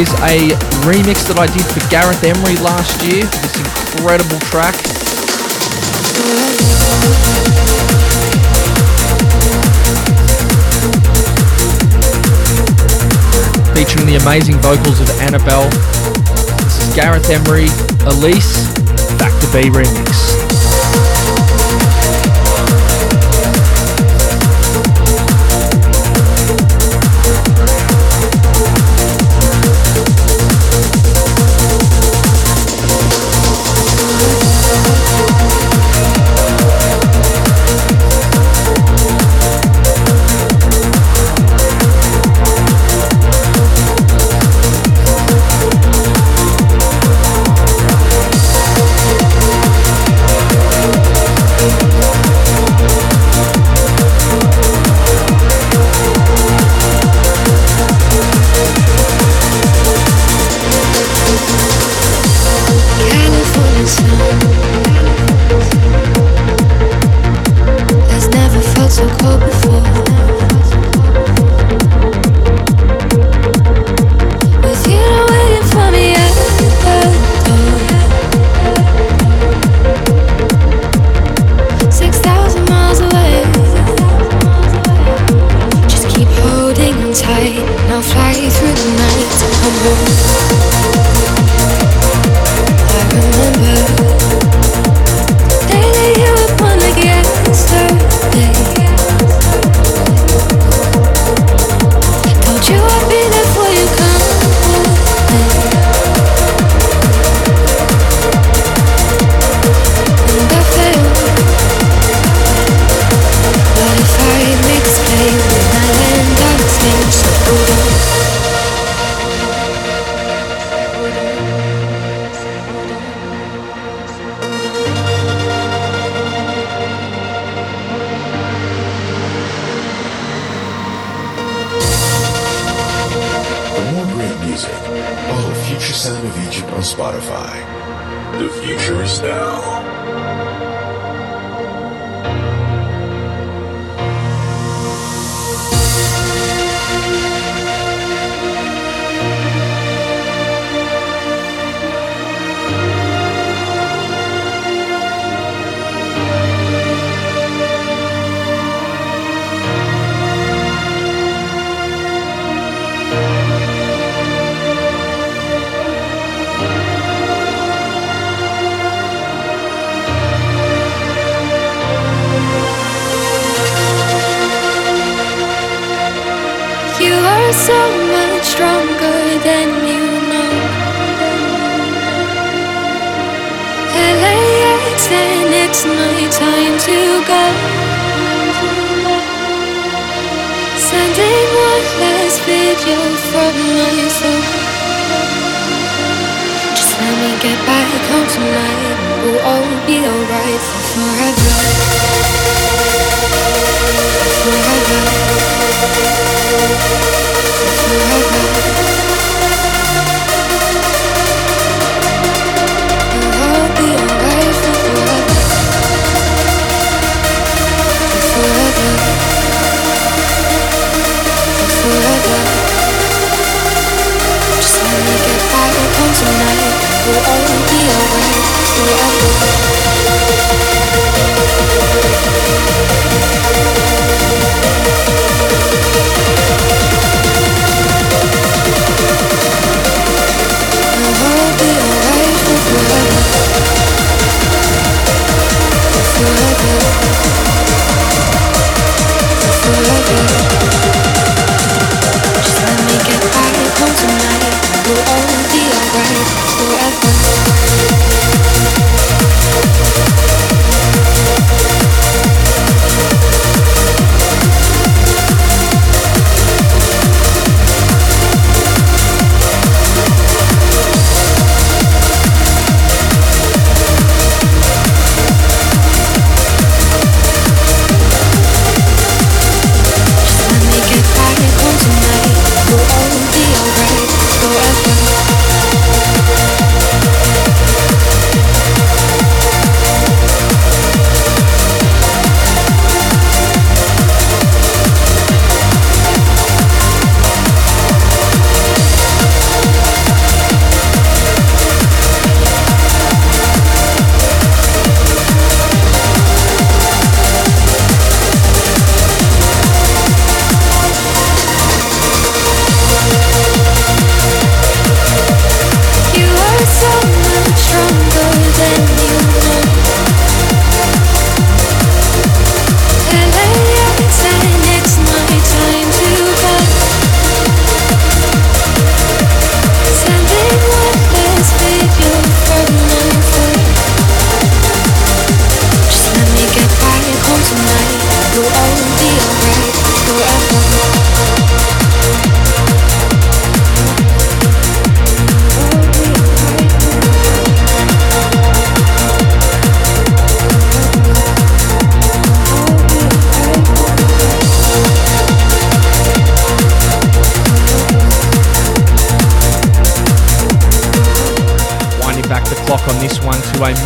Is 0.00 0.08
a 0.24 0.56
remix 0.88 1.28
that 1.28 1.36
I 1.36 1.44
did 1.44 1.60
for 1.60 1.84
Gareth 1.92 2.24
Emery 2.24 2.56
last 2.64 3.04
year. 3.04 3.20
This 3.20 3.52
incredible 3.60 4.40
track. 4.48 4.72
Featuring 13.76 14.08
the 14.08 14.16
amazing 14.24 14.56
vocals 14.64 15.04
of 15.04 15.10
Annabelle. 15.20 15.68
This 16.64 16.80
is 16.80 16.94
Gareth 16.96 17.28
Emery, 17.28 17.68
Elise, 18.08 18.72
Factor 19.20 19.52
B 19.52 19.68
remix. 19.68 20.29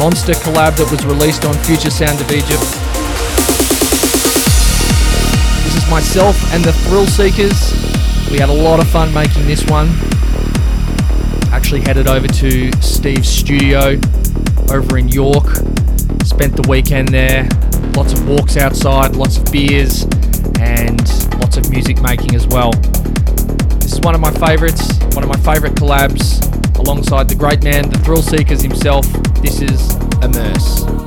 Monster 0.05 0.35
collab 0.35 0.76
that 0.76 0.90
was 0.90 1.06
released 1.06 1.47
on 1.47 1.55
Future 1.64 1.89
Sound 1.89 2.20
of 2.20 2.31
Egypt. 2.31 2.60
This 5.64 5.76
is 5.82 5.90
myself 5.90 6.36
and 6.52 6.62
the 6.62 6.72
Thrillseekers. 6.85 8.31
We 8.31 8.36
had 8.36 8.51
a 8.51 8.52
lot 8.52 8.81
of 8.81 8.89
fun 8.89 9.14
making 9.14 9.47
this 9.47 9.64
one. 9.64 9.89
Actually 11.55 11.81
headed 11.81 12.06
over 12.06 12.28
to 12.28 12.70
Steve's 12.82 13.31
studio 13.31 13.98
over 14.70 14.98
in 14.98 15.09
York. 15.09 15.47
Spent 16.22 16.55
the 16.55 16.66
weekend 16.68 17.09
there. 17.09 17.48
Lots 17.97 18.12
of 18.12 18.28
walks 18.28 18.59
outside, 18.59 19.16
lots 19.16 19.39
of 19.39 19.51
beers, 19.51 20.02
and 20.60 21.01
lots 21.40 21.56
of 21.56 21.70
music 21.70 22.02
making 22.02 22.35
as 22.35 22.47
well. 22.47 22.72
This 23.81 23.94
is 23.94 24.01
one 24.01 24.14
of 24.14 24.20
my 24.20 24.32
favorites, 24.32 24.86
one 25.14 25.24
of 25.24 25.31
my 25.31 25.39
favorite 25.39 25.72
collabs, 25.72 26.44
alongside 26.78 27.26
the 27.26 27.35
great 27.35 27.64
man, 27.64 27.89
the 27.89 27.97
Thrillseekers 28.01 28.60
himself. 28.60 29.06
This 29.40 29.62
is 29.62 29.93
Immerse. 30.35 31.03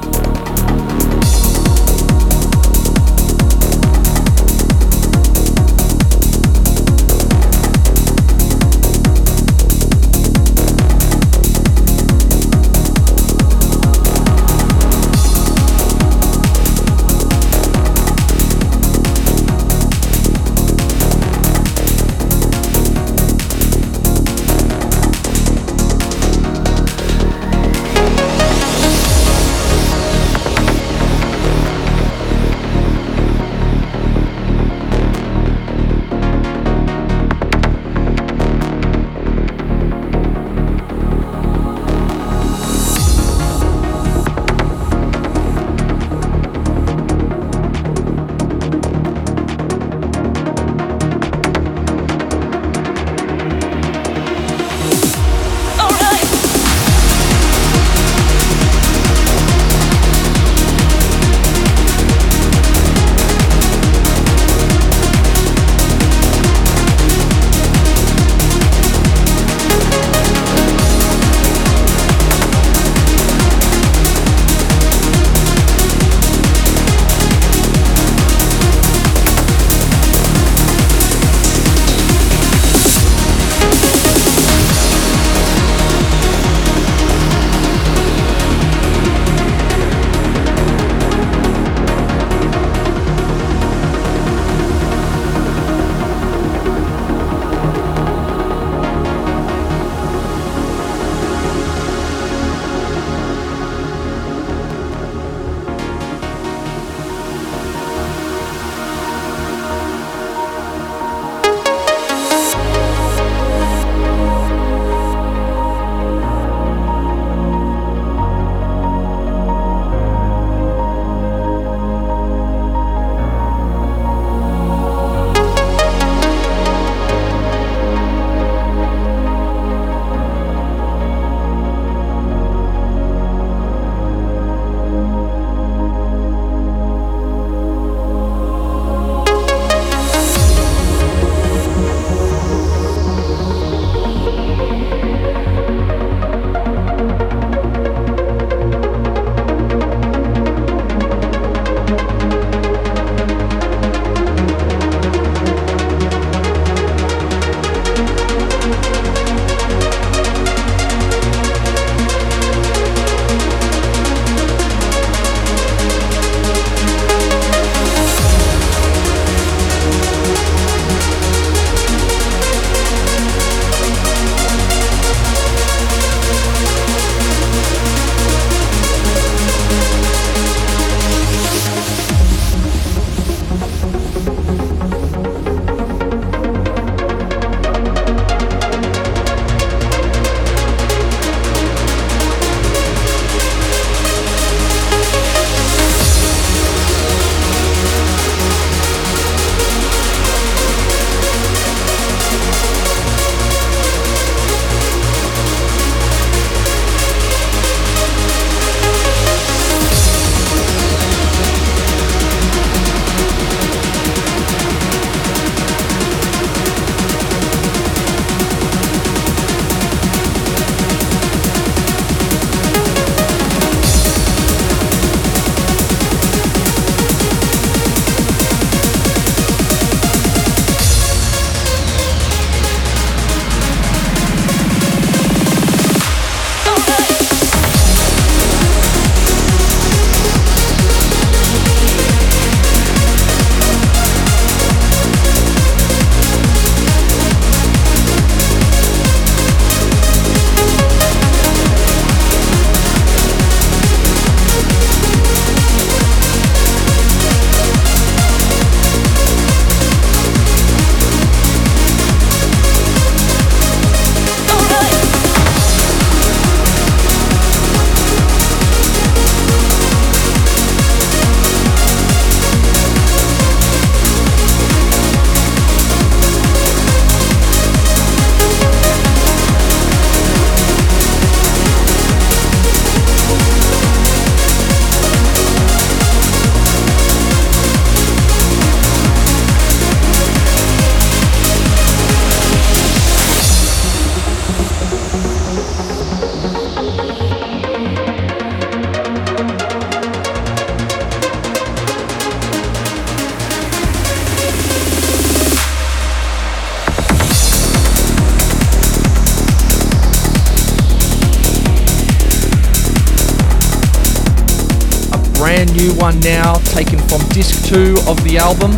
From 317.08 317.24
disc 317.32 317.64
two 317.64 317.96
of 318.08 318.20
the 318.28 318.38
album. 318.38 318.72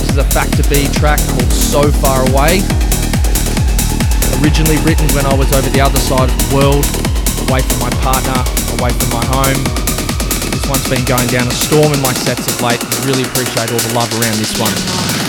This 0.00 0.08
is 0.08 0.16
a 0.16 0.24
Factor 0.24 0.64
B 0.72 0.88
track 0.96 1.20
called 1.20 1.52
So 1.52 1.92
Far 2.00 2.24
Away. 2.32 2.64
Originally 4.40 4.80
written 4.88 5.04
when 5.12 5.28
I 5.28 5.34
was 5.36 5.52
over 5.52 5.68
the 5.68 5.80
other 5.80 6.00
side 6.00 6.32
of 6.32 6.38
the 6.48 6.50
world, 6.56 6.84
away 7.48 7.60
from 7.60 7.78
my 7.84 7.92
partner, 8.00 8.40
away 8.80 8.92
from 8.96 9.10
my 9.12 9.24
home. 9.28 9.60
This 10.48 10.64
one's 10.64 10.88
been 10.88 11.04
going 11.04 11.28
down 11.28 11.46
a 11.46 11.56
storm 11.68 11.92
in 11.92 12.00
my 12.00 12.12
sets 12.16 12.48
of 12.48 12.56
late. 12.64 12.80
I 12.80 12.96
really 13.04 13.24
appreciate 13.28 13.68
all 13.68 13.80
the 13.80 13.92
love 13.92 14.08
around 14.16 14.40
this 14.40 14.56
one. 14.56 15.27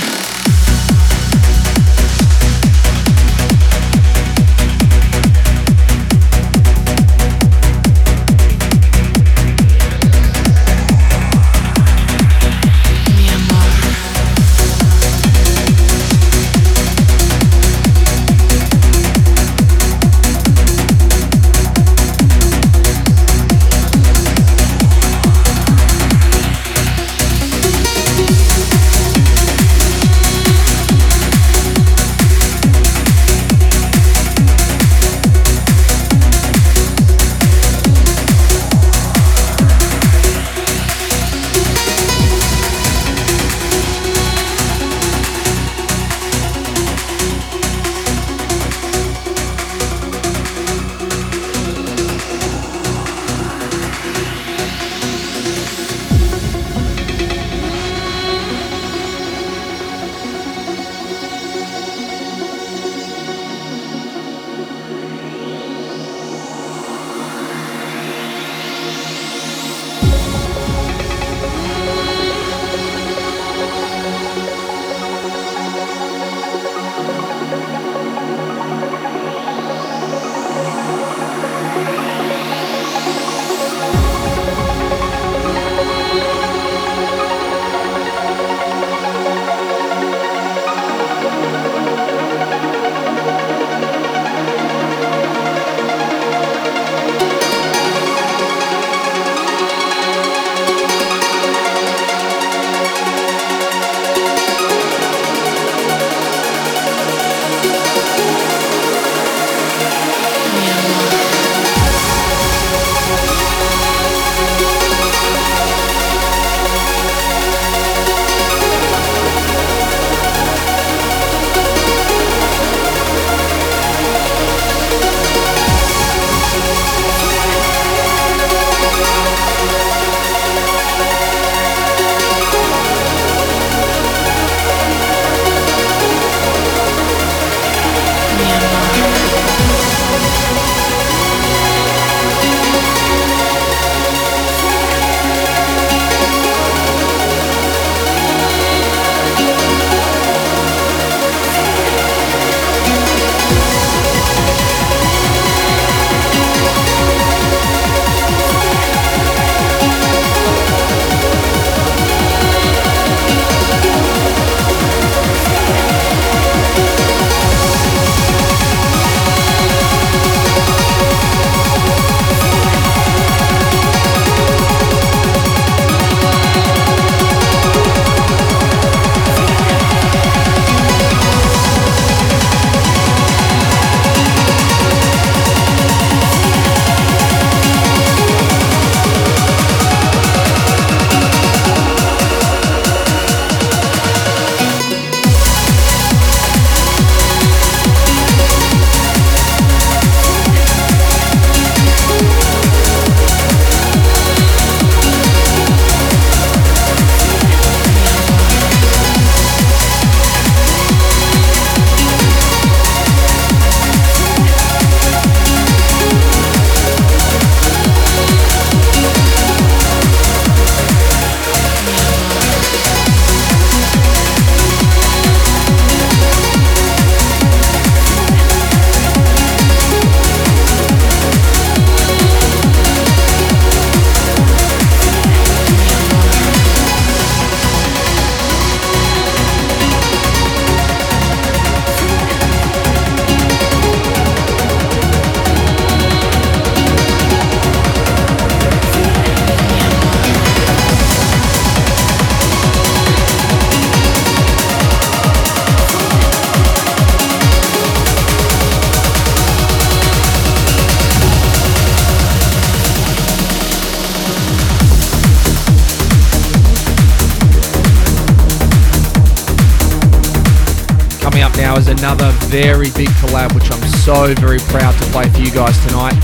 Now 271.60 271.76
is 271.76 271.90
another 271.90 272.32
very 272.48 272.90
big 272.96 273.10
collab, 273.20 273.54
which 273.54 273.70
I'm 273.72 273.84
so 274.00 274.34
very 274.36 274.60
proud 274.72 274.96
to 274.96 275.06
play 275.12 275.28
for 275.28 275.40
you 275.40 275.52
guys 275.52 275.78
tonight. 275.86 276.16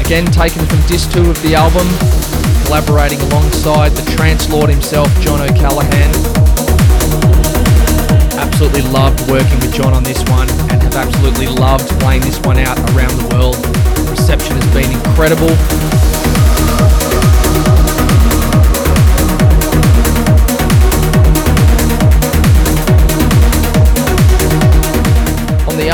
Again, 0.00 0.24
taken 0.26 0.64
from 0.64 0.80
disc 0.86 1.12
2 1.12 1.28
of 1.28 1.36
the 1.42 1.54
album, 1.54 1.86
collaborating 2.64 3.20
alongside 3.28 3.92
the 3.92 4.04
trance 4.16 4.48
lord 4.48 4.70
himself, 4.70 5.08
John 5.20 5.42
O'Callaghan. 5.42 6.08
Absolutely 8.40 8.82
loved 8.88 9.20
working 9.30 9.60
with 9.60 9.74
John 9.74 9.92
on 9.92 10.02
this 10.02 10.22
one 10.30 10.48
and 10.72 10.80
have 10.82 10.96
absolutely 10.96 11.48
loved 11.48 11.88
playing 12.00 12.22
this 12.22 12.40
one 12.40 12.58
out 12.58 12.78
around 12.96 13.12
the 13.20 13.28
world. 13.36 13.56
Reception 14.08 14.56
has 14.56 14.72
been 14.72 14.90
incredible. 14.90 15.97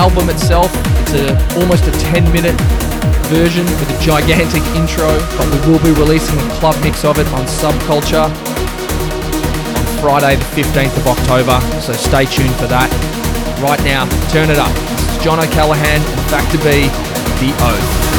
Album 0.05 0.29
itself, 0.29 0.71
it's 1.01 1.15
a, 1.15 1.33
almost 1.59 1.87
a 1.87 1.93
10 2.13 2.31
minute 2.31 2.55
version 3.33 3.65
with 3.65 3.89
a 3.89 4.03
gigantic 4.03 4.63
intro, 4.77 5.09
but 5.39 5.49
we 5.49 5.73
will 5.73 5.83
be 5.83 5.99
releasing 5.99 6.39
a 6.39 6.51
club 6.61 6.77
mix 6.85 7.07
of 7.07 7.19
it 7.19 7.27
on 7.29 7.47
Subculture 7.47 8.29
on 8.29 10.01
Friday, 10.03 10.37
the 10.37 10.45
15th 10.45 10.95
of 10.99 11.07
October, 11.07 11.59
so 11.81 11.95
stay 11.95 12.27
tuned 12.27 12.55
for 12.57 12.67
that. 12.67 12.91
Right 13.63 13.83
now, 13.83 14.05
turn 14.29 14.51
it 14.51 14.59
up. 14.59 14.73
This 14.93 15.17
is 15.17 15.25
John 15.25 15.41
O'Callaghan 15.41 16.03
and 16.03 16.31
Factor 16.31 16.59
B, 16.59 16.85
The 17.41 17.57
Oath. 17.65 18.14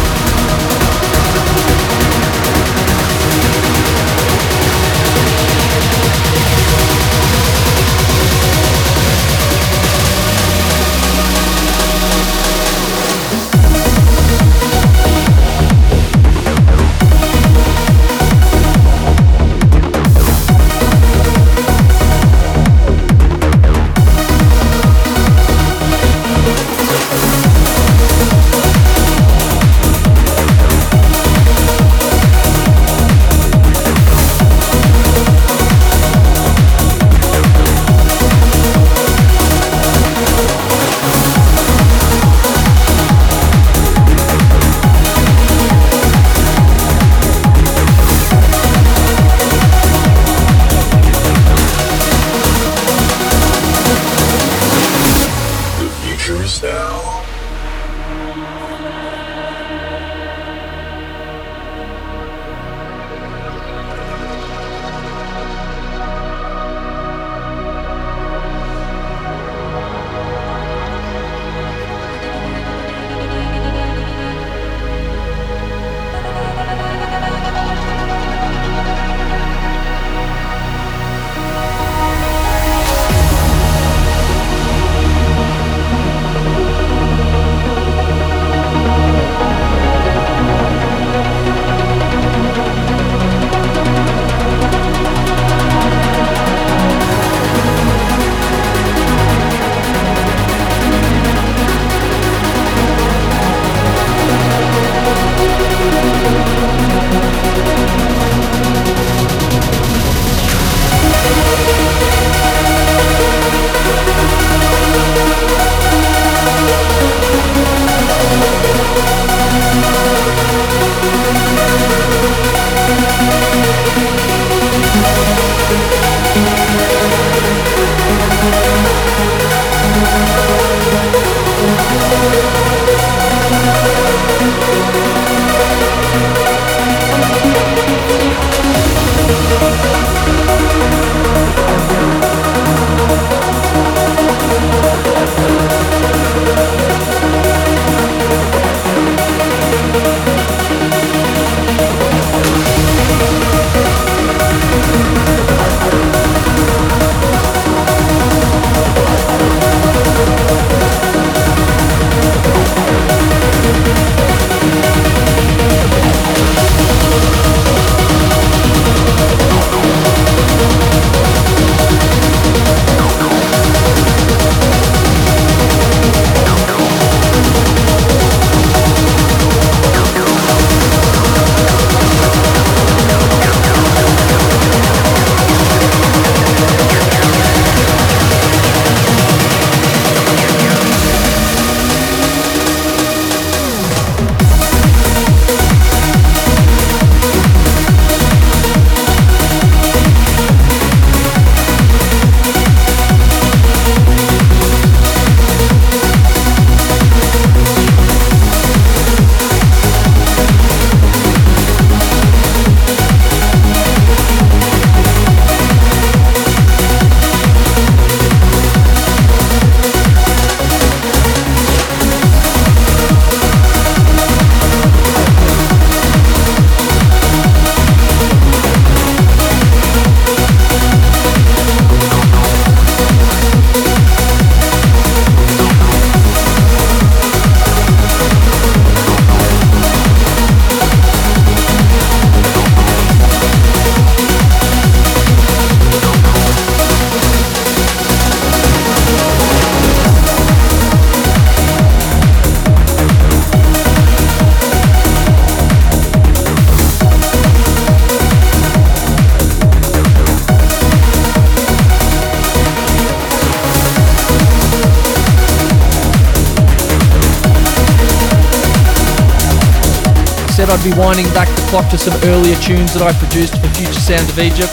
Be 270.86 270.94
winding 271.00 271.26
back 271.34 271.50
the 271.50 271.66
clock 271.74 271.90
to 271.90 271.98
some 271.98 272.14
earlier 272.30 272.54
tunes 272.62 272.94
that 272.94 273.02
I 273.02 273.10
produced 273.18 273.58
for 273.58 273.66
Future 273.74 273.98
Sound 273.98 274.30
of 274.30 274.38
Egypt. 274.38 274.70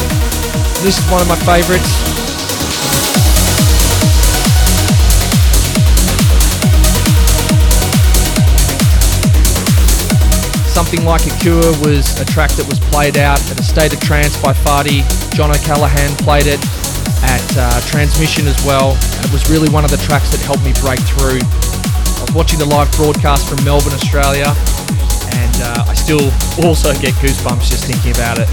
This 0.84 1.00
is 1.00 1.04
one 1.08 1.24
of 1.24 1.28
my 1.28 1.40
favourites. 1.40 1.88
Something 10.68 11.08
Like 11.08 11.24
a 11.24 11.32
Cure 11.40 11.72
was 11.80 12.20
a 12.20 12.26
track 12.28 12.52
that 12.60 12.68
was 12.68 12.76
played 12.92 13.16
out 13.16 13.40
at 13.48 13.56
a 13.56 13.64
state 13.64 13.94
of 13.94 14.00
trance 14.00 14.36
by 14.36 14.52
Fadi. 14.52 15.00
John 15.32 15.48
O'Callaghan 15.48 16.12
played 16.20 16.44
it 16.44 16.60
at 17.24 17.46
uh, 17.56 17.80
Transmission 17.88 18.44
as 18.44 18.60
well. 18.68 19.00
And 19.16 19.24
it 19.24 19.32
was 19.32 19.48
really 19.48 19.72
one 19.72 19.84
of 19.84 19.90
the 19.90 20.02
tracks 20.04 20.28
that 20.36 20.44
helped 20.44 20.64
me 20.64 20.76
break 20.84 21.00
through. 21.16 21.40
I 21.40 22.20
was 22.20 22.34
watching 22.36 22.58
the 22.58 22.68
live 22.68 22.92
broadcast 23.00 23.48
from 23.48 23.64
Melbourne, 23.64 23.96
Australia, 23.96 24.52
still 26.12 26.66
also 26.66 26.92
get 27.00 27.14
goosebumps 27.14 27.70
just 27.70 27.86
thinking 27.86 28.12
about 28.12 28.38
it. 28.38 28.48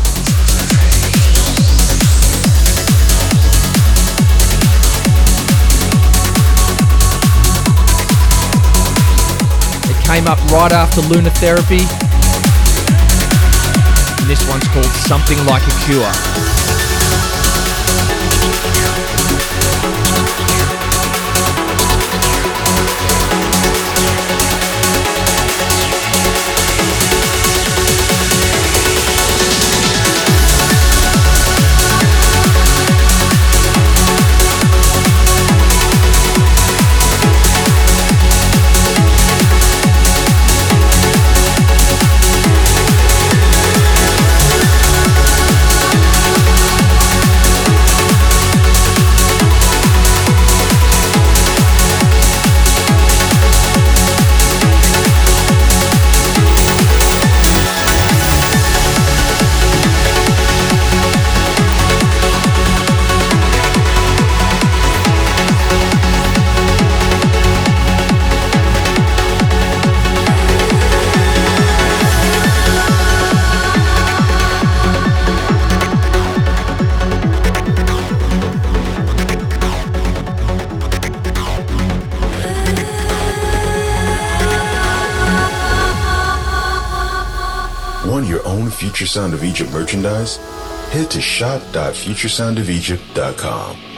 It 9.90 10.06
came 10.06 10.27
up 10.27 10.40
right 10.52 10.72
after 10.72 11.02
Lunar 11.02 11.31
Therapy. 11.31 11.84
And 14.19 14.30
this 14.30 14.48
one's 14.48 14.68
called 14.69 14.86
Something 14.86 15.44
Like 15.45 15.64
a 15.64 15.86
Cure. 15.86 16.49
Future 88.72 89.06
Sound 89.06 89.34
of 89.34 89.44
Egypt 89.44 89.72
merchandise, 89.72 90.38
head 90.91 91.12
to 91.12 91.22
shop.futuresoundofegypt.com. 91.22 93.89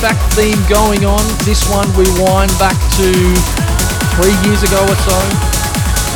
back 0.00 0.16
theme 0.32 0.56
going 0.66 1.04
on. 1.04 1.20
This 1.44 1.68
one 1.68 1.86
we 1.92 2.04
wind 2.20 2.50
back 2.58 2.76
to 2.96 3.12
three 4.16 4.32
years 4.48 4.62
ago 4.62 4.80
or 4.80 4.96
so. 4.96 5.16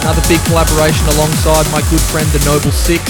Another 0.01 0.23
big 0.27 0.40
collaboration 0.44 1.06
alongside 1.09 1.70
my 1.70 1.81
good 1.90 2.01
friend 2.01 2.27
the 2.28 2.43
Noble 2.44 2.73
Six. 2.73 3.05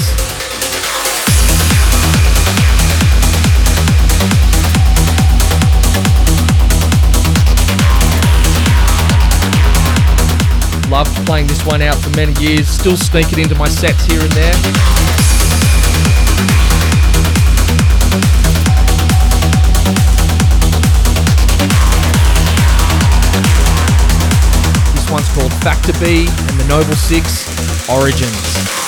Loved 10.90 11.26
playing 11.26 11.46
this 11.46 11.64
one 11.64 11.82
out 11.82 11.96
for 11.96 12.10
many 12.10 12.32
years, 12.42 12.68
still 12.68 12.96
sneak 12.96 13.32
it 13.32 13.38
into 13.38 13.54
my 13.54 13.68
sets 13.68 14.04
here 14.06 14.20
and 14.20 14.32
there. 14.32 15.23
One's 25.14 25.28
called 25.28 25.52
Factor 25.62 25.92
B 26.00 26.26
and 26.26 26.60
the 26.60 26.66
Noble 26.66 26.94
Six 26.94 27.46
Origins. 27.88 28.83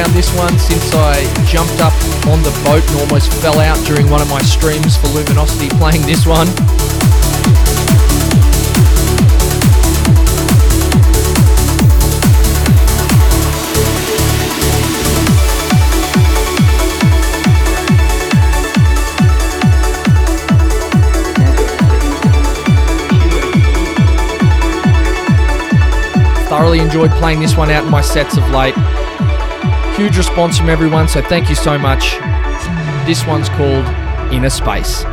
Around 0.00 0.14
this 0.14 0.34
one 0.34 0.58
since 0.58 0.94
I 0.94 1.44
jumped 1.44 1.80
up 1.80 1.92
on 2.28 2.42
the 2.42 2.50
boat 2.64 2.82
and 2.90 3.00
almost 3.00 3.32
fell 3.42 3.58
out 3.60 3.76
during 3.84 4.08
one 4.08 4.22
of 4.22 4.30
my 4.30 4.40
streams 4.40 4.96
for 4.96 5.08
Luminosity 5.08 5.68
playing 5.76 6.00
this 6.02 6.24
one. 6.24 6.46
Thoroughly 26.48 26.78
enjoyed 26.78 27.10
playing 27.12 27.40
this 27.40 27.54
one 27.56 27.70
out 27.70 27.84
in 27.84 27.90
my 27.90 28.00
sets 28.00 28.38
of 28.38 28.48
late. 28.50 28.74
Huge 30.00 30.16
response 30.16 30.56
from 30.56 30.70
everyone, 30.70 31.08
so 31.08 31.20
thank 31.20 31.50
you 31.50 31.54
so 31.54 31.78
much. 31.78 32.12
This 33.06 33.26
one's 33.26 33.50
called 33.50 33.84
Inner 34.32 34.48
Space. 34.48 35.04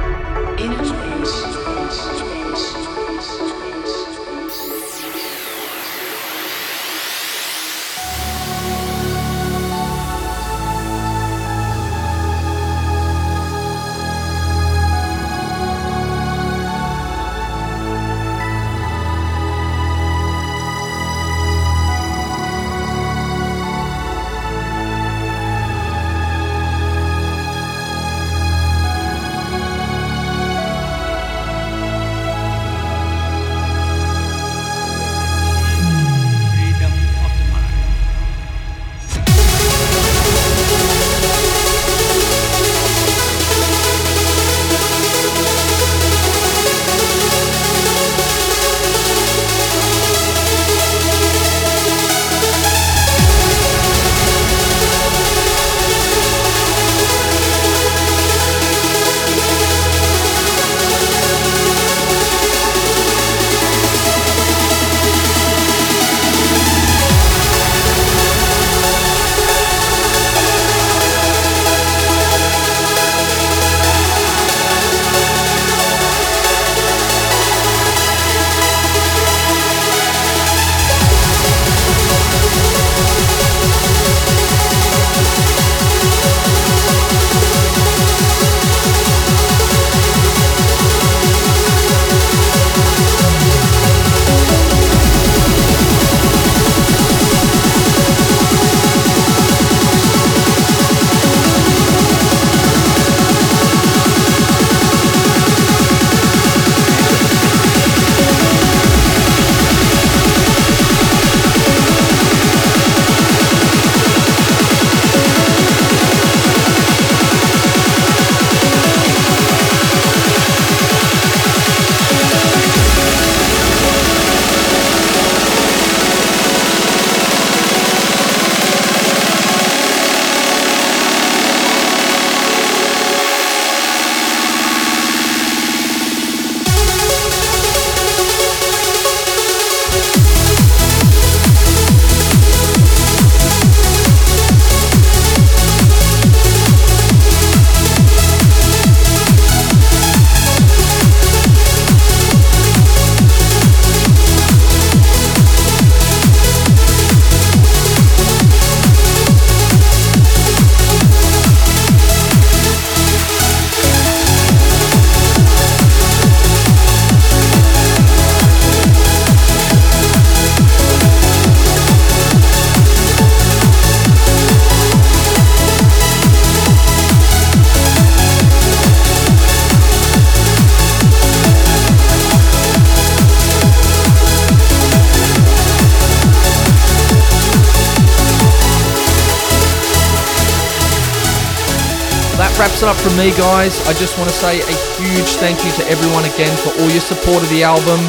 Me, 193.27 193.35
guys. 193.35 193.75
I 193.83 193.91
just 193.99 194.15
want 194.15 194.31
to 194.31 194.37
say 194.39 194.63
a 194.63 194.75
huge 194.95 195.35
thank 195.43 195.59
you 195.67 195.71
to 195.75 195.83
everyone 195.91 196.23
again 196.23 196.55
for 196.63 196.71
all 196.79 196.87
your 196.87 197.03
support 197.03 197.43
of 197.43 197.49
the 197.51 197.59
album. 197.59 197.99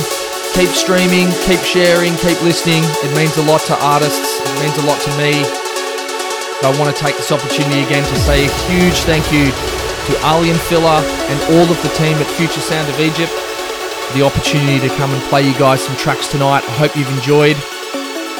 Keep 0.54 0.70
streaming, 0.70 1.26
keep 1.42 1.58
sharing, 1.66 2.14
keep 2.22 2.38
listening. 2.46 2.86
It 3.02 3.10
means 3.18 3.34
a 3.34 3.42
lot 3.42 3.66
to 3.66 3.74
artists, 3.82 4.38
it 4.38 4.54
means 4.62 4.78
a 4.78 4.86
lot 4.86 5.02
to 5.02 5.10
me. 5.18 5.42
I 6.62 6.70
want 6.78 6.94
to 6.94 6.94
take 6.94 7.18
this 7.18 7.34
opportunity 7.34 7.82
again 7.82 8.06
to 8.06 8.16
say 8.22 8.46
a 8.46 8.52
huge 8.70 8.94
thank 9.10 9.26
you 9.34 9.50
to 9.50 10.12
Aly 10.22 10.54
and 10.54 10.60
Fila 10.70 11.02
and 11.02 11.38
all 11.58 11.66
of 11.66 11.82
the 11.82 11.90
team 11.98 12.14
at 12.22 12.30
Future 12.38 12.62
Sound 12.62 12.86
of 12.86 13.00
Egypt 13.02 13.34
the 14.14 14.22
opportunity 14.22 14.78
to 14.78 14.94
come 14.94 15.10
and 15.10 15.22
play 15.26 15.42
you 15.42 15.58
guys 15.58 15.82
some 15.82 15.96
tracks 15.96 16.30
tonight. 16.30 16.62
I 16.62 16.74
hope 16.78 16.94
you've 16.94 17.10
enjoyed. 17.10 17.58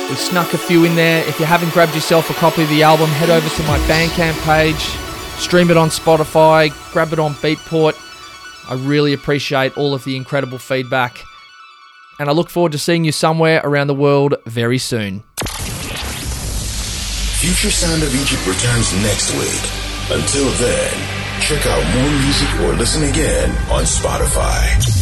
We 0.07 0.15
snuck 0.15 0.55
a 0.55 0.59
few 0.59 0.85
in 0.85 0.95
there. 0.95 1.27
If 1.27 1.41
you 1.41 1.45
haven't 1.45 1.75
grabbed 1.75 1.99
yourself 1.99 2.31
a 2.31 2.35
copy 2.35 2.63
of 2.63 2.69
the 2.71 2.85
album, 2.85 3.11
head 3.11 3.31
over 3.31 3.49
to 3.51 3.63
my 3.65 3.83
Bandcamp 3.91 4.39
page 4.47 4.95
Stream 5.39 5.71
it 5.71 5.77
on 5.77 5.89
Spotify, 5.89 6.71
grab 6.93 7.13
it 7.13 7.19
on 7.19 7.33
Beatport. 7.35 7.95
I 8.71 8.75
really 8.75 9.13
appreciate 9.15 9.77
all 9.79 9.95
of 9.95 10.05
the 10.05 10.17
incredible 10.17 10.59
feedback. 10.59 11.25
And 12.19 12.29
I 12.29 12.33
look 12.33 12.51
forward 12.51 12.73
to 12.73 12.79
seeing 12.79 13.05
you 13.05 13.13
somewhere 13.13 13.61
around 13.65 13.87
the 13.87 13.95
world 13.95 14.35
very 14.45 14.79
soon. 14.79 15.23
Future 17.39 17.71
Sound 17.71 18.03
of 18.03 18.13
Egypt 18.15 18.47
returns 18.47 18.93
next 19.03 19.33
week. 19.39 19.63
Until 20.11 20.51
then, 20.59 20.93
check 21.41 21.65
out 21.67 21.83
more 21.95 22.11
music 22.21 22.61
or 22.61 22.75
listen 22.75 23.05
again 23.05 23.51
on 23.71 23.85
Spotify. 23.85 24.98